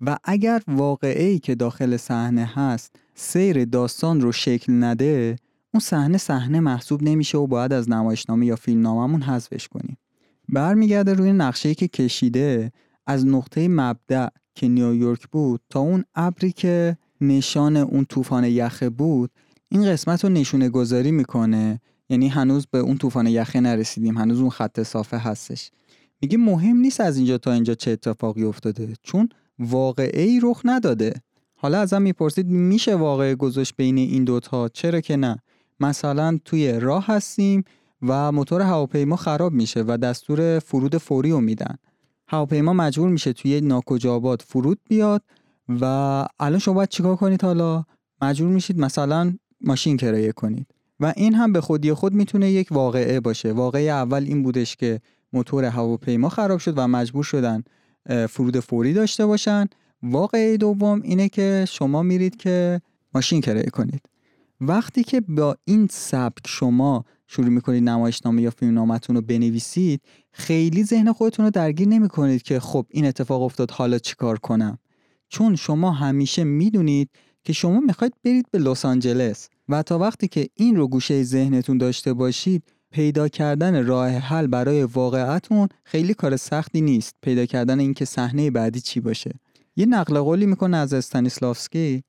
و 0.00 0.18
اگر 0.24 0.62
واقعه 0.68 1.24
ای 1.24 1.38
که 1.38 1.54
داخل 1.54 1.96
صحنه 1.96 2.44
هست 2.54 2.96
سیر 3.14 3.64
داستان 3.64 4.20
رو 4.20 4.32
شکل 4.32 4.84
نده 4.84 5.36
اون 5.76 5.80
صحنه 5.80 6.18
صحنه 6.18 6.60
محسوب 6.60 7.02
نمیشه 7.02 7.38
و 7.38 7.46
باید 7.46 7.72
از 7.72 7.90
نمایشنامه 7.90 8.46
یا 8.46 8.56
فیلمنامهمون 8.56 9.22
حذفش 9.22 9.68
کنیم. 9.68 9.96
برمیگرده 10.48 11.14
روی 11.14 11.32
نقشه 11.32 11.74
که 11.74 11.88
کشیده 11.88 12.72
از 13.06 13.26
نقطه 13.26 13.68
مبدع 13.68 14.28
که 14.54 14.68
نیویورک 14.68 15.26
بود 15.28 15.60
تا 15.70 15.80
اون 15.80 16.04
ابری 16.14 16.52
که 16.52 16.96
نشان 17.20 17.76
اون 17.76 18.04
طوفان 18.04 18.44
یخه 18.44 18.90
بود 18.90 19.30
این 19.68 19.84
قسمت 19.84 20.24
رو 20.24 20.30
نشونه 20.30 20.68
گذاری 20.68 21.10
می‌کنه. 21.10 21.80
یعنی 22.08 22.28
هنوز 22.28 22.66
به 22.66 22.78
اون 22.78 22.98
طوفان 22.98 23.26
یخه 23.26 23.60
نرسیدیم 23.60 24.18
هنوز 24.18 24.40
اون 24.40 24.50
خط 24.50 24.82
صافه 24.82 25.18
هستش. 25.18 25.70
میگه 26.22 26.38
مهم 26.38 26.76
نیست 26.76 27.00
از 27.00 27.16
اینجا 27.16 27.38
تا 27.38 27.52
اینجا 27.52 27.74
چه 27.74 27.90
اتفاقی 27.90 28.44
افتاده 28.44 28.94
چون 29.02 29.28
واقعه 29.58 30.22
ای 30.22 30.40
رخ 30.42 30.62
نداده. 30.64 31.14
حالا 31.56 31.80
ازم 31.80 32.02
می‌پرسید 32.02 32.46
میشه 32.46 32.94
واقعه 32.94 33.34
گذاشت 33.34 33.74
بین 33.76 33.98
این 33.98 34.24
دوتا؟ 34.24 34.68
چرا 34.68 35.00
که 35.00 35.16
نه. 35.16 35.42
مثلا 35.80 36.38
توی 36.44 36.72
راه 36.72 37.06
هستیم 37.06 37.64
و 38.02 38.32
موتور 38.32 38.62
هواپیما 38.62 39.16
خراب 39.16 39.52
میشه 39.52 39.84
و 39.86 39.96
دستور 39.96 40.58
فرود 40.58 40.96
فوری 40.96 41.30
رو 41.30 41.40
میدن. 41.40 41.76
هواپیما 42.28 42.72
مجبور 42.72 43.08
میشه 43.08 43.32
توی 43.32 43.60
ناکجابات 43.60 44.42
فرود 44.42 44.78
بیاد 44.88 45.22
و 45.80 45.84
الان 46.40 46.58
شما 46.58 46.74
باید 46.74 46.88
چیکار 46.88 47.16
کنید 47.16 47.42
حالا؟ 47.42 47.84
مجبور 48.22 48.50
میشید 48.50 48.78
مثلا 48.78 49.34
ماشین 49.60 49.96
کرایه 49.96 50.32
کنید. 50.32 50.66
و 51.00 51.12
این 51.16 51.34
هم 51.34 51.52
به 51.52 51.60
خودی 51.60 51.92
خود 51.92 52.12
می‌تونه 52.12 52.50
یک 52.50 52.68
واقعه 52.70 53.20
باشه. 53.20 53.52
واقعه 53.52 53.82
اول 53.82 54.22
این 54.22 54.42
بودش 54.42 54.76
که 54.76 55.00
موتور 55.32 55.64
هواپیما 55.64 56.28
خراب 56.28 56.58
شد 56.58 56.78
و 56.78 56.88
مجبور 56.88 57.24
شدن 57.24 57.64
فرود 58.28 58.60
فوری 58.60 58.92
داشته 58.92 59.26
باشن. 59.26 59.66
واقعه 60.02 60.56
دوم 60.56 61.02
اینه 61.02 61.28
که 61.28 61.64
شما 61.68 62.02
میرید 62.02 62.36
که 62.36 62.80
ماشین 63.14 63.40
کرایه 63.40 63.70
کنید. 63.70 64.00
وقتی 64.60 65.04
که 65.04 65.20
با 65.20 65.56
این 65.64 65.88
سبک 65.90 66.46
شما 66.46 67.04
شروع 67.26 67.48
می‌کنید 67.48 67.88
نمایشنامه 67.88 68.42
یا 68.42 68.50
فیلمنامهتون 68.50 69.16
رو 69.16 69.22
بنویسید 69.22 70.00
خیلی 70.32 70.84
ذهن 70.84 71.12
خودتون 71.12 71.44
رو 71.44 71.50
درگیر 71.50 71.88
نمی‌کنید 71.88 72.42
که 72.42 72.60
خب 72.60 72.86
این 72.90 73.06
اتفاق 73.06 73.42
افتاد 73.42 73.70
حالا 73.70 73.98
چیکار 73.98 74.38
کنم؟ 74.38 74.78
چون 75.28 75.56
شما 75.56 75.90
همیشه 75.90 76.44
می‌دونید 76.44 77.10
که 77.44 77.52
شما 77.52 77.80
می‌خواید 77.80 78.12
برید 78.24 78.46
به 78.50 78.58
لس 78.58 78.84
آنجلس 78.84 79.48
و 79.68 79.82
تا 79.82 79.98
وقتی 79.98 80.28
که 80.28 80.48
این 80.54 80.76
رو 80.76 80.88
گوشه 80.88 81.22
ذهنتون 81.22 81.78
داشته 81.78 82.12
باشید 82.12 82.62
پیدا 82.90 83.28
کردن 83.28 83.86
راه 83.86 84.08
حل 84.08 84.46
برای 84.46 84.82
واقعتون 84.82 85.68
خیلی 85.84 86.14
کار 86.14 86.36
سختی 86.36 86.80
نیست. 86.80 87.14
پیدا 87.22 87.46
کردن 87.46 87.80
اینکه 87.80 88.04
صحنه 88.04 88.50
بعدی 88.50 88.80
چی 88.80 89.00
باشه؟ 89.00 89.30
یه 89.76 89.86
نقل 89.86 90.20
قولی 90.20 90.46
می‌کنه 90.46 90.76
از 90.76 90.92
استانیسلافسکی 90.92 92.02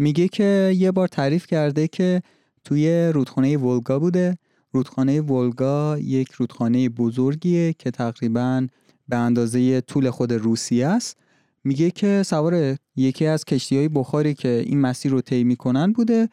میگه 0.00 0.28
که 0.28 0.72
یه 0.76 0.92
بار 0.92 1.08
تعریف 1.08 1.46
کرده 1.46 1.88
که 1.88 2.22
توی 2.64 3.10
رودخانه 3.14 3.56
ولگا 3.56 3.98
بوده. 3.98 4.38
رودخانه 4.72 5.20
ولگا 5.20 5.98
یک 5.98 6.32
رودخانه 6.32 6.88
بزرگیه 6.88 7.72
که 7.72 7.90
تقریبا 7.90 8.66
به 9.08 9.16
اندازه 9.16 9.80
طول 9.80 10.10
خود 10.10 10.32
روسیه 10.32 10.86
است. 10.86 11.16
میگه 11.64 11.90
که 11.90 12.22
سوار 12.22 12.76
یکی 12.96 13.26
از 13.26 13.44
کشتی 13.44 13.76
های 13.76 13.88
بخاری 13.88 14.34
که 14.34 14.62
این 14.66 14.80
مسیر 14.80 15.12
رو 15.12 15.20
طی 15.20 15.44
می‌کنن 15.44 15.92
بوده. 15.92 16.28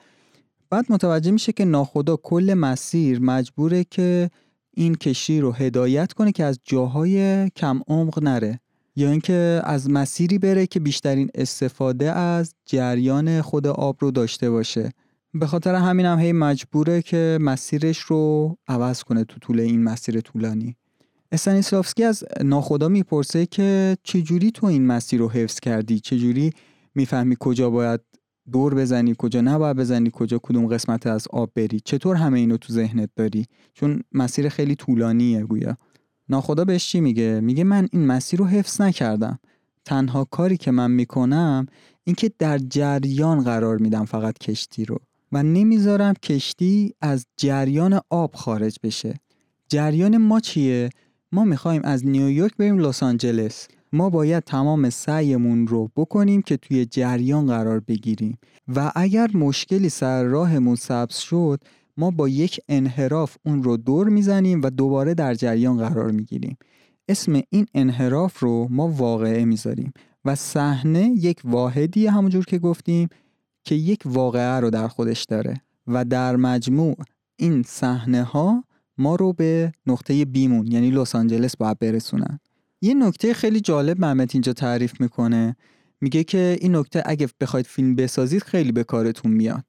بعد 0.69 0.86
متوجه 0.89 1.31
میشه 1.31 1.51
که 1.51 1.65
ناخدا 1.65 2.15
کل 2.15 2.53
مسیر 2.53 3.19
مجبوره 3.19 3.83
که 3.83 4.29
این 4.74 4.95
کشتی 4.95 5.39
رو 5.39 5.51
هدایت 5.51 6.13
کنه 6.13 6.31
که 6.31 6.43
از 6.43 6.59
جاهای 6.63 7.50
کم 7.50 7.81
عمق 7.88 8.24
نره. 8.24 8.59
یا 8.98 9.12
اینکه 9.12 9.62
از 9.63 9.89
مسیری 9.89 10.38
بره 10.38 10.68
که 10.68 10.80
بیشترین 10.80 11.30
استفاده 11.36 12.12
از 12.12 12.54
جریان 12.66 13.42
خود 13.42 13.68
آب 13.68 13.98
رو 14.00 14.12
داشته 14.12 14.50
باشه. 14.50 14.92
به 15.34 15.48
خاطر 15.48 15.75
همین 15.75 16.06
هم 16.06 16.20
هی 16.20 16.34
مجبوره 16.34 17.01
که 17.01 17.38
مسیرش 17.42 18.00
رو 18.00 18.58
عوض 18.68 19.04
کنه 19.04 19.24
تو 19.24 19.39
طول 19.39 19.60
این 19.60 19.84
مسیر 19.84 20.22
طولانی. 20.22 20.75
استانیسلافسکی 21.32 22.04
از 22.04 22.24
ناخدا 22.44 22.88
می‌پرسه 22.88 23.46
که 23.46 23.98
چجوری 24.04 24.51
تو 24.51 24.66
این 24.66 24.88
مسیر 24.88 25.20
رو 25.20 25.30
حفظ 25.30 25.60
کردی؟ 25.60 26.00
چجوری 26.00 26.51
می‌فهمی 26.96 27.36
کجا 27.39 27.70
باید 27.70 28.01
دور 28.51 28.75
بزنی 28.75 29.16
کجا 29.18 29.42
نباید 29.42 29.77
بزنی 29.77 30.10
کجا 30.13 30.39
کدوم 30.44 30.68
قسمت 30.68 31.08
از 31.08 31.27
آب 31.30 31.51
بری؟ 31.56 31.80
چطور 31.80 32.16
همه 32.16 32.39
اینو 32.39 32.58
تو 32.58 32.74
ذهنت 32.74 33.10
داری؟ 33.16 33.46
چون 33.74 34.01
مسیر 34.12 34.50
خیلی 34.50 34.75
طولانیه 34.75 35.44
گویا. 35.44 35.77
ناخدا 36.29 36.65
بهش 36.65 36.89
چی 36.89 37.01
میگه؟ 37.01 37.39
میگه 37.39 37.63
من 37.63 37.88
این 37.91 38.05
مسیر 38.05 38.39
رو 38.39 38.46
حفظ 38.46 38.81
نکردم. 38.81 39.39
تنها 39.86 40.24
کاری 40.24 40.57
که 40.57 40.72
من 40.72 40.91
می‌کنم 40.91 41.65
اینکه 42.03 42.31
در 42.39 42.57
جریان 42.57 43.43
قرار 43.43 43.77
میدم 43.77 44.05
فقط 44.05 44.38
کشتی 44.38 44.86
رو 44.86 45.00
و 45.31 45.43
نمی‌ذارم 45.43 46.13
کشتی 46.13 46.93
از 47.01 47.25
جریان 47.38 48.00
آب 48.10 48.36
خارج 48.36 48.77
بشه. 48.84 49.13
جریان 49.69 50.17
ما 50.17 50.39
چیه؟ 50.39 50.89
ما 51.31 51.43
می‌خوایم 51.43 51.81
از 51.84 52.05
نیویورک 52.05 52.57
بریم 52.57 52.77
لس 52.77 53.03
آنجلس. 53.03 53.67
ما 53.93 54.10
باید 54.10 54.43
تمام 54.43 54.89
سعیمون 54.89 55.67
رو 55.67 55.91
بکنیم 55.96 56.41
که 56.41 56.57
توی 56.57 56.86
جریان 56.86 57.48
قرار 57.48 57.79
بگیریم. 57.79 58.38
و 58.75 58.91
اگر 58.96 59.29
مشکلی 59.34 59.89
سر 59.89 60.24
راهمون 60.24 60.75
سبز 60.75 61.15
شد 61.15 61.60
ما 61.98 62.12
با 62.12 62.30
یک 62.30 62.60
انحراف 62.70 63.38
اون 63.46 63.63
رو 63.63 63.77
دور 63.77 64.10
می‌زنیم 64.10 64.62
و 64.62 64.70
دوباره 64.70 65.13
در 65.13 65.34
جریان 65.34 65.77
قرار 65.77 66.12
می‌گیریم. 66.12 66.58
اسم 67.10 67.42
این 67.50 67.66
انحراف 67.74 68.39
رو 68.39 68.68
ما 68.72 68.88
واقعه 68.88 69.46
می‌ذاریم 69.46 69.94
و 70.25 70.36
صحنه 70.36 71.13
یک 71.18 71.42
واحدی 71.44 72.08
همونجور 72.08 72.46
که 72.46 72.60
گفتیم 72.60 73.08
که 73.63 73.75
یک 73.75 74.01
واقعه 74.06 74.60
رو 74.60 74.70
در 74.70 74.88
خودش 74.88 75.24
داره 75.24 75.62
و 75.88 76.06
در 76.06 76.36
مجموع 76.36 76.96
این 77.36 77.63
صحنه 77.63 78.24
ها 78.24 78.63
ما 78.98 79.16
رو 79.16 79.34
به 79.34 79.72
نقطه 79.88 80.25
بیمون 80.25 80.68
یعنی 80.68 80.92
لس 80.92 81.16
آنجلس 81.16 81.58
باید 81.58 81.80
برسونن. 81.80 82.39
یه 82.82 82.94
نکته 82.94 83.34
خیلی 83.34 83.60
جالب 83.60 84.00
محمد 84.00 84.30
اینجا 84.34 84.54
تعریف 84.54 85.01
می‌کنه. 85.01 85.56
میگه 86.01 86.24
که 86.24 86.58
این 86.62 86.75
نکته 86.75 87.04
اگه 87.06 87.27
بخواید 87.39 87.66
فیلم 87.66 87.96
بسازید 87.96 88.44
خیلی 88.44 88.72
به 88.72 88.84
کارتون 88.84 89.32
میاد. 89.32 89.63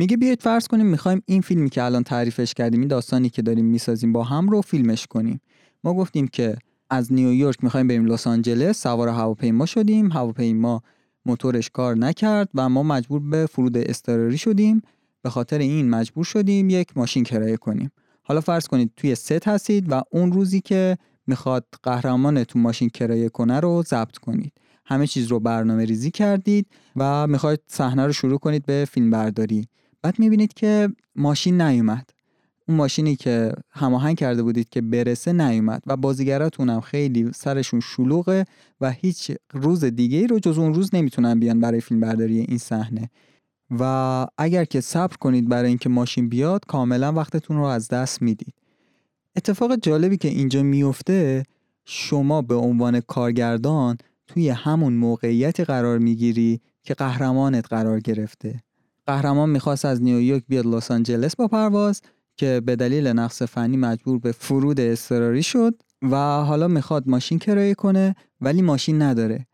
میگه 0.00 0.16
بیاید 0.16 0.42
فرض 0.42 0.66
کنیم 0.66 0.86
می‌خوایم 0.86 1.22
این 1.26 1.40
فیلمی 1.40 1.70
که 1.70 1.82
الان 1.82 2.02
تعریفش 2.02 2.54
کردیم 2.54 2.80
این 2.80 2.88
داستانی 2.88 3.30
که 3.30 3.42
داریم 3.42 3.64
می‌سازیم 3.64 4.12
با 4.12 4.24
هم 4.24 4.48
رو 4.48 4.62
فیلمش 4.62 5.06
کنیم. 5.06 5.40
ما 5.84 5.94
گفتیم 5.94 6.28
که 6.28 6.56
از 6.90 7.12
نیویورک 7.12 7.64
می‌خوایم 7.64 7.88
بریم 7.88 8.06
لس 8.06 8.26
آنجلس 8.26 8.82
سوار 8.82 9.08
هواپیما 9.08 9.66
شدیم. 9.66 10.12
هواپیما 10.12 10.82
موتورش 11.26 11.70
کار 11.70 11.96
نکرد 11.96 12.48
و 12.54 12.68
ما 12.68 12.82
مجبور 12.82 13.20
به 13.20 13.46
فرود 13.46 13.76
اضطراری 13.76 14.38
شدیم. 14.38 14.82
به 15.22 15.30
خاطر 15.30 15.58
این 15.58 15.90
مجبور 15.90 16.24
شدیم 16.24 16.70
یک 16.70 16.96
ماشین 16.96 17.24
کرایه 17.24 17.56
کنیم. 17.56 17.90
حالا 18.22 18.40
فرض 18.40 18.66
کنید 18.66 18.92
توی 18.96 19.14
ست 19.14 19.48
هستید 19.48 19.92
و 19.92 20.02
اون 20.10 20.32
روزی 20.32 20.60
که 20.60 20.98
می‌خواد 21.26 21.66
قهرمانتون 21.82 22.62
ماشین 22.62 22.88
کرایه 22.88 23.28
کنه 23.28 23.60
رو 23.60 23.82
ضبط 23.86 24.18
کنید. 24.18 24.52
همه 24.84 25.06
چیز 25.06 25.26
رو 25.26 25.40
برنامه 25.40 25.84
ریزی 25.84 26.10
کردید 26.10 26.66
و 26.96 27.26
می‌خواید 27.26 27.60
صحنه 27.66 28.06
رو 28.06 28.12
شروع 28.12 28.38
کنید 28.38 28.66
به 28.66 28.86
فیلم 28.90 29.10
برداری 29.10 29.68
بعد 30.02 30.18
می‌بینید 30.18 30.54
که 30.54 30.88
ماشین 31.16 31.60
نیومد. 31.60 32.10
اون 32.68 32.76
ماشینی 32.76 33.16
که 33.16 33.52
هماهنگ 33.70 34.18
کرده 34.18 34.42
بودید 34.42 34.68
که 34.68 34.80
برسه 34.80 35.32
نیومد 35.32 35.82
و 35.86 35.96
بازیگراتون 35.96 36.70
هم 36.70 36.80
خیلی 36.80 37.30
سرشون 37.34 37.80
شلوغه 37.80 38.44
و 38.80 38.90
هیچ 38.90 39.32
روز 39.52 39.84
دیگه 39.84 40.18
ای 40.18 40.26
رو 40.26 40.38
جز 40.38 40.58
اون 40.58 40.74
روز 40.74 40.94
نمی‌تونن 40.94 41.40
بیان 41.40 41.60
برای 41.60 41.80
فیلم 41.80 42.00
برداری 42.00 42.38
این 42.38 42.58
صحنه. 42.58 43.10
و 43.78 44.26
اگر 44.38 44.64
که 44.64 44.80
صبر 44.80 45.16
کنید 45.16 45.48
برای 45.48 45.68
اینکه 45.68 45.88
ماشین 45.88 46.28
بیاد 46.28 46.66
کاملا 46.66 47.12
وقتتون 47.12 47.56
رو 47.56 47.64
از 47.64 47.88
دست 47.88 48.22
می‌دید. 48.22 48.54
اتفاق 49.36 49.76
جالبی 49.76 50.16
که 50.16 50.28
اینجا 50.28 50.62
میفته 50.62 51.44
شما 51.84 52.42
به 52.42 52.54
عنوان 52.54 53.00
کارگردان 53.00 53.98
توی 54.26 54.48
همون 54.48 54.92
موقعیتی 54.92 55.64
قرار 55.64 55.98
می‌گیری 55.98 56.60
که 56.82 56.94
قهرمانت 56.94 57.66
قرار 57.68 58.00
گرفته. 58.00 58.62
قهرمان 59.10 59.50
می‌خواست 59.50 59.84
از 59.84 60.02
نیویورک 60.02 60.42
بیاد 60.48 60.66
لس 60.66 60.90
آنجلس 60.90 61.36
با 61.36 61.48
پرواز 61.48 62.02
که 62.36 62.62
به 62.66 62.76
دلیل 62.76 63.06
نقص 63.06 63.42
فنی 63.42 63.76
مجبور 63.76 64.18
به 64.18 64.32
فرود 64.32 64.80
اضطراری 64.80 65.42
شد 65.42 65.74
و 66.02 66.16
حالا 66.16 66.68
می‌خواد 66.68 67.08
ماشین 67.08 67.38
کرایه 67.38 67.74
کنه 67.74 68.14
ولی 68.40 68.62
ماشین 68.62 69.02
نداره. 69.02 69.46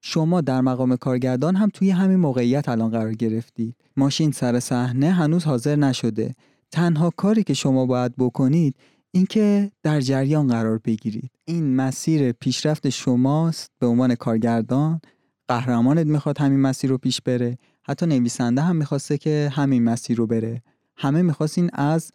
شما 0.00 0.40
در 0.40 0.60
مقام 0.60 0.96
کارگردان 0.96 1.56
هم 1.56 1.68
توی 1.74 1.90
همین 1.90 2.16
موقعیت 2.16 2.68
الان 2.68 2.90
قرار 2.90 3.12
گرفتید. 3.12 3.76
ماشین 3.96 4.32
سر 4.32 4.60
صحنه 4.60 5.10
هنوز 5.10 5.44
حاضر 5.44 5.76
نشده. 5.76 6.34
تنها 6.70 7.10
کاری 7.10 7.42
که 7.42 7.54
شما 7.54 7.86
باید 7.86 8.16
بکنید 8.18 8.76
اینکه 9.10 9.70
در 9.82 10.00
جریان 10.00 10.48
قرار 10.48 10.78
بگیرید. 10.78 11.30
این 11.44 11.76
مسیر 11.76 12.32
پیشرفت 12.32 12.88
شماست. 12.88 13.70
به 13.78 13.86
عنوان 13.86 14.14
کارگردان 14.14 15.00
قهرمانت 15.48 16.06
می‌خواد 16.06 16.38
همین 16.38 16.60
مسیر 16.60 16.90
رو 16.90 16.98
پیش 16.98 17.20
بره. 17.20 17.58
حتی 17.86 18.06
نویسنده 18.06 18.60
هم 18.60 18.76
می‌خواسته 18.76 19.18
که 19.18 19.50
همین 19.52 19.84
مسیر 19.84 20.16
رو 20.16 20.26
بره. 20.26 20.62
همه 20.96 21.22
می‌خواستین 21.22 21.70
از 21.72 22.12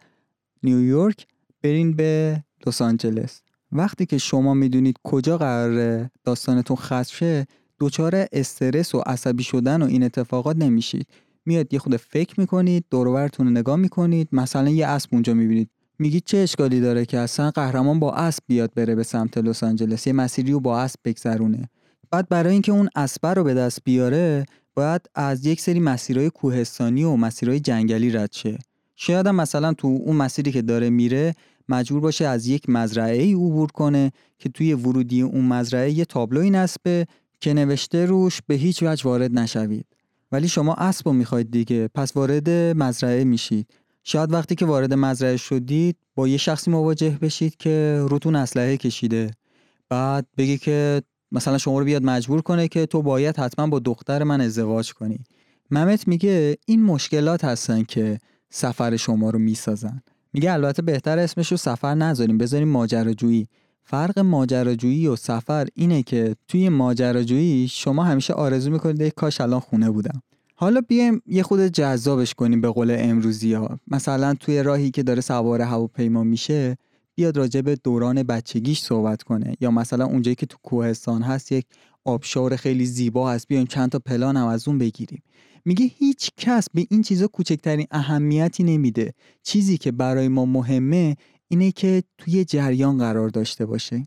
نیویورک 0.62 1.26
برین 1.62 1.96
به 1.96 2.42
لس 2.66 2.82
آنجلس. 2.82 3.42
وقتی 3.72 4.06
که 4.06 4.18
شما 4.18 4.54
می‌دونید 4.54 4.96
کجا 5.04 5.38
قرار 5.38 6.08
داستانتون 6.24 6.76
ختم 6.76 7.02
شه 7.02 7.46
دچار 7.80 8.26
استرس 8.32 8.94
و 8.94 9.02
عصبی 9.06 9.42
شدن 9.42 9.82
و 9.82 9.86
این 9.86 10.02
اتفاقات 10.02 10.56
نمیشید. 10.56 11.06
میاد 11.46 11.72
یه 11.72 11.78
خود 11.78 11.96
فکر 11.96 12.40
می‌کنید 12.40 12.84
دورورتون 12.90 13.46
رو 13.46 13.52
نگاه 13.52 13.76
می‌کنید 13.76 14.28
مثلا 14.32 14.68
یه 14.70 14.86
اسب 14.86 15.08
اونجا 15.12 15.34
می‌بینید. 15.34 15.70
میگید 15.98 16.22
چه 16.26 16.38
اشکالی 16.38 16.80
داره 16.80 17.04
که 17.04 17.18
اصلا 17.18 17.50
قهرمان 17.50 18.00
با 18.00 18.12
اسب 18.12 18.42
بیاد 18.46 18.74
بره 18.74 18.94
به 18.94 19.02
سمت 19.02 19.38
لس 19.38 19.64
آنجلس؟ 19.64 20.06
یه 20.06 20.12
مسیری 20.12 20.52
رو 20.52 20.60
با 20.60 20.80
اسب 20.80 21.00
بگذرونه. 21.04 21.68
بعد 22.10 22.28
برای 22.28 22.52
اینکه 22.52 22.72
اون 22.72 22.88
اسب 22.96 23.26
رو 23.26 23.44
به 23.44 23.54
دست 23.54 23.78
بیاره 23.84 24.44
باید 24.74 25.00
از 25.14 25.46
یک 25.46 25.60
سری 25.60 25.80
مسیرهای 25.80 26.30
کوهستانی 26.30 27.04
و 27.04 27.16
مسیرهای 27.16 27.60
جنگلی 27.60 28.10
رد 28.10 28.32
شه. 28.32 28.58
شاید 28.96 29.28
مثلا 29.28 29.72
تو 29.72 29.86
اون 29.86 30.16
مسیری 30.16 30.52
که 30.52 30.62
داره 30.62 30.90
میره 30.90 31.34
مجبور 31.68 32.00
باشه 32.00 32.26
از 32.26 32.46
یک 32.46 32.68
مزرعه 32.68 33.22
ای 33.22 33.32
عبور 33.32 33.70
کنه 33.72 34.12
که 34.38 34.48
توی 34.48 34.74
ورودی 34.74 35.22
اون 35.22 35.44
مزرعه 35.44 35.90
یه 35.90 36.04
تابلوی 36.04 36.50
نصبه 36.50 37.06
که 37.40 37.54
نوشته 37.54 38.06
روش 38.06 38.40
به 38.46 38.54
هیچ 38.54 38.82
وجه 38.82 39.04
وارد 39.04 39.38
نشوید. 39.38 39.86
ولی 40.32 40.48
شما 40.48 40.74
اسب 40.74 41.08
رو 41.08 41.12
می‌خواید 41.12 41.50
دیگه 41.50 41.88
پس 41.88 42.16
وارد 42.16 42.50
مزرعه 42.50 43.24
میشید. 43.24 43.66
شاید 44.04 44.32
وقتی 44.32 44.54
که 44.54 44.66
وارد 44.66 44.94
مزرعه 44.94 45.36
شدید 45.36 45.96
با 46.14 46.28
یه 46.28 46.36
شخصی 46.36 46.70
مواجه 46.70 47.18
بشید 47.22 47.56
که 47.56 48.04
روتون 48.08 48.36
اسلحه 48.36 48.76
کشیده. 48.76 49.30
بعد 49.88 50.26
بگی 50.38 50.58
که 50.58 51.02
مثلا 51.32 51.58
شما 51.58 51.78
رو 51.78 51.84
بیاد 51.84 52.04
مجبور 52.04 52.42
کنه 52.42 52.68
که 52.68 52.86
تو 52.86 53.02
باید 53.02 53.36
حتما 53.36 53.66
با 53.66 53.78
دختر 53.78 54.22
من 54.22 54.40
ازدواج 54.40 54.92
کنی. 54.92 55.18
ممت 55.70 56.08
میگه 56.08 56.56
این 56.66 56.82
مشکلات 56.82 57.44
هستن 57.44 57.82
که 57.82 58.18
سفر 58.50 58.96
شما 58.96 59.30
رو 59.30 59.38
می‌سازن. 59.38 60.02
میگه 60.32 60.52
البته 60.52 60.82
بهتر 60.82 61.18
اسمش 61.18 61.50
رو 61.50 61.56
سفر 61.56 61.94
نذاریم 61.94 62.38
بذاریم 62.38 62.68
ماجراجویی. 62.68 63.48
فرق 63.84 64.18
ماجراجویی 64.18 65.06
و 65.06 65.16
سفر 65.16 65.66
اینه 65.74 66.02
که 66.02 66.36
توی 66.48 66.68
ماجراجویی 66.68 67.68
شما 67.68 68.04
همیشه 68.04 68.32
آرزو 68.32 68.70
می‌کنید 68.70 69.14
کاش 69.14 69.40
الان 69.40 69.60
خونه 69.60 69.90
بودم. 69.90 70.22
حالا 70.54 70.80
بیایم 70.80 71.22
یه 71.26 71.42
خود 71.42 71.60
جذابش 71.60 72.34
کنیم 72.34 72.60
به 72.60 72.68
قول 72.68 72.96
امروزی 72.98 73.54
ها 73.54 73.78
مثلا 73.88 74.34
توی 74.34 74.62
راهی 74.62 74.90
که 74.90 75.02
داره 75.02 75.20
سوار 75.20 75.62
هواپیما 75.62 76.24
میشه 76.24 76.76
بیاد 77.14 77.36
راجع 77.36 77.60
به 77.60 77.76
دوران 77.84 78.22
بچگیش 78.22 78.80
صحبت 78.80 79.22
کنه. 79.22 79.54
یا 79.60 79.70
مثلا 79.70 80.04
اونجایی 80.04 80.34
که 80.34 80.46
تو 80.46 80.56
کوهستان 80.62 81.22
هست 81.22 81.52
یک 81.52 81.66
آبشار 82.04 82.56
خیلی 82.56 82.86
زیبا 82.86 83.30
هست 83.30 83.48
بیایم 83.48 83.66
چند 83.66 83.90
تا 83.90 83.98
پلان 83.98 84.36
هم 84.36 84.46
از 84.46 84.68
اون 84.68 84.78
بگیریم. 84.78 85.22
میگه 85.64 85.86
هیچ 85.86 86.30
کس 86.36 86.66
به 86.74 86.86
این 86.90 87.02
چیزا 87.02 87.26
کوچکترین 87.26 87.86
اهمیتی 87.90 88.64
نمیده. 88.64 89.12
چیزی 89.42 89.78
که 89.78 89.92
برای 89.92 90.28
ما 90.28 90.44
مهمه 90.44 91.16
اینه 91.48 91.72
که 91.72 92.02
توی 92.18 92.44
جریان 92.44 92.98
قرار 92.98 93.28
داشته 93.28 93.66
باشه. 93.66 94.06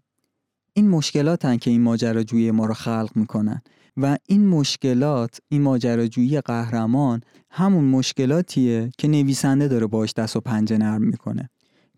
این 0.74 0.90
مشکلاتن 0.90 1.58
که 1.58 1.72
این 1.72 1.82
ماجراجویی 1.82 2.52
ما 2.52 2.66
رو 2.66 2.74
خلق 2.74 3.12
می‌کنن. 3.16 3.62
و 3.98 4.18
این 4.28 4.48
مشکلات 4.48 5.40
این 5.50 5.62
ماجراجویی 5.62 6.42
قهرمان 6.42 7.22
همون 7.50 7.84
مشکلاتیه 7.84 8.90
که 8.98 9.08
نویسنده 9.08 9.68
داره 9.68 9.88
باش 9.88 10.14
دست 10.14 10.36
و 10.36 10.40
پنجه 10.40 10.78
نرم 10.78 11.02
می‌کنه. 11.02 11.50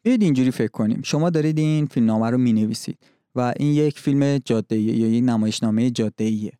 بیاید 0.05 0.21
اینجوری 0.21 0.51
فکر 0.51 0.71
کنیم. 0.71 1.01
شما 1.03 1.29
دارید 1.29 1.59
این 1.59 1.85
فیلمنامه 1.85 2.29
رو 2.29 2.37
می‌نویسید 2.37 2.97
و 3.35 3.53
این 3.57 3.73
یک 3.73 3.99
فیلم 3.99 4.37
جاده 4.37 4.77
یا 4.77 5.07
یک 5.07 5.23
نمایشنامه 5.23 5.91
جاده 5.91 6.51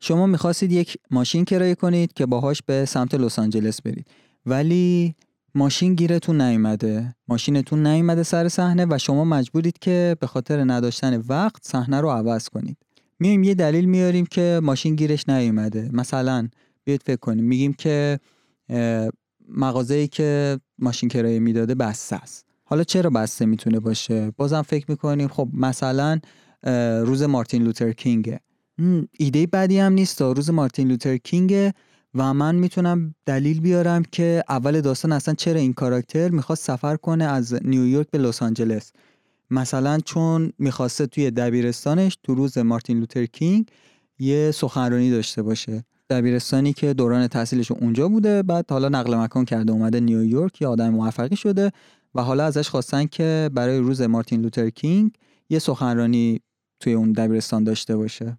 شما 0.00 0.26
می‌خواستید 0.26 0.72
یک 0.72 0.96
ماشین 1.10 1.44
کرایه 1.44 1.74
کنید 1.74 2.12
که 2.12 2.26
باهاش 2.26 2.62
به 2.66 2.84
سمت 2.84 3.14
لس 3.14 3.38
آنجلس 3.38 3.82
برید. 3.82 4.06
ولی 4.46 5.14
ماشین 5.54 5.94
گیرتون 5.94 6.40
نیومده. 6.40 7.14
ماشینتون 7.28 7.86
نیومده 7.86 8.22
سر 8.22 8.48
صحنه 8.48 8.86
و 8.90 8.98
شما 8.98 9.24
مجبورید 9.24 9.78
که 9.78 10.16
به 10.20 10.26
خاطر 10.26 10.64
نداشتن 10.64 11.22
وقت 11.28 11.66
صحنه 11.66 12.00
رو 12.00 12.10
عوض 12.10 12.48
کنید. 12.48 12.76
میایم 13.18 13.42
یه 13.42 13.54
دلیل 13.54 13.84
میاریم 13.84 14.26
که 14.26 14.60
ماشین 14.62 14.94
گیرش 14.94 15.28
نیومده. 15.28 15.90
مثلا 15.92 16.48
بیاید 16.84 17.02
فکر 17.02 17.16
کنیم. 17.16 17.44
میگیم 17.44 17.72
که 17.72 18.20
مغازه‌ای 19.48 20.08
که 20.08 20.60
ماشین 20.78 21.08
کرایه 21.08 21.38
می‌داده 21.38 21.74
بسته 21.74 22.16
است. 22.16 22.43
حالا 22.64 22.84
چرا 22.84 23.10
بسته 23.10 23.46
می‌تونه 23.46 23.80
باشه؟ 23.80 24.32
بازم 24.36 24.62
فکر 24.62 24.84
می‌کنیم 24.88 25.28
خب 25.28 25.48
مثلا 25.52 26.20
روز 27.06 27.22
مارتین 27.22 27.62
لوتر 27.62 27.92
کینگه 27.92 28.40
ایده 29.18 29.46
بدی 29.46 29.78
هم 29.78 29.92
نیست 29.92 30.22
روز 30.22 30.50
مارتین 30.50 30.88
لوتر 30.88 31.16
کینگه 31.16 31.74
و 32.14 32.34
من 32.34 32.54
می‌تونم 32.54 33.14
دلیل 33.26 33.60
بیارم 33.60 34.02
که 34.12 34.44
اول 34.48 34.80
داستان 34.80 35.12
اصلا 35.12 35.34
چرا 35.34 35.60
این 35.60 35.72
کاراکتر 35.72 36.28
می‌خواست 36.28 36.64
سفر 36.64 36.96
کنه 36.96 37.24
از 37.24 37.54
نیویورک 37.64 38.06
به 38.10 38.18
لس 38.18 38.42
آنجلس. 38.42 38.92
مثلا 39.50 39.98
چون 40.04 40.52
می‌خواسته 40.58 41.06
توی 41.06 41.30
دبیرستانش 41.30 42.18
تو 42.22 42.34
روز 42.34 42.58
مارتین 42.58 42.98
لوتر 42.98 43.26
کینگ 43.26 43.66
یه 44.18 44.50
سخنرانی 44.50 45.10
داشته 45.10 45.42
باشه. 45.42 45.84
دبیرستانی 46.10 46.72
که 46.72 46.94
دوران 46.94 47.28
تحصیلش 47.28 47.72
اونجا 47.72 48.08
بوده 48.08 48.42
بعد 48.42 48.70
حالا 48.70 48.88
نقل 48.88 49.14
مکان 49.14 49.44
کرده 49.44 49.72
اومده 49.72 50.00
نیویورک 50.00 50.62
یه 50.62 50.68
آدم 50.68 50.88
موفقی 50.88 51.36
شده. 51.36 51.72
و 52.14 52.22
حالا 52.22 52.44
ازش 52.44 52.68
خواستن 52.68 53.06
که 53.06 53.50
برای 53.54 53.78
روز 53.78 54.02
مارتین 54.02 54.40
لوتر 54.40 54.70
کینگ 54.70 55.10
یه 55.50 55.58
سخنرانی 55.58 56.40
توی 56.80 56.92
اون 56.92 57.12
دبیرستان 57.12 57.64
داشته 57.64 57.96
باشه. 57.96 58.38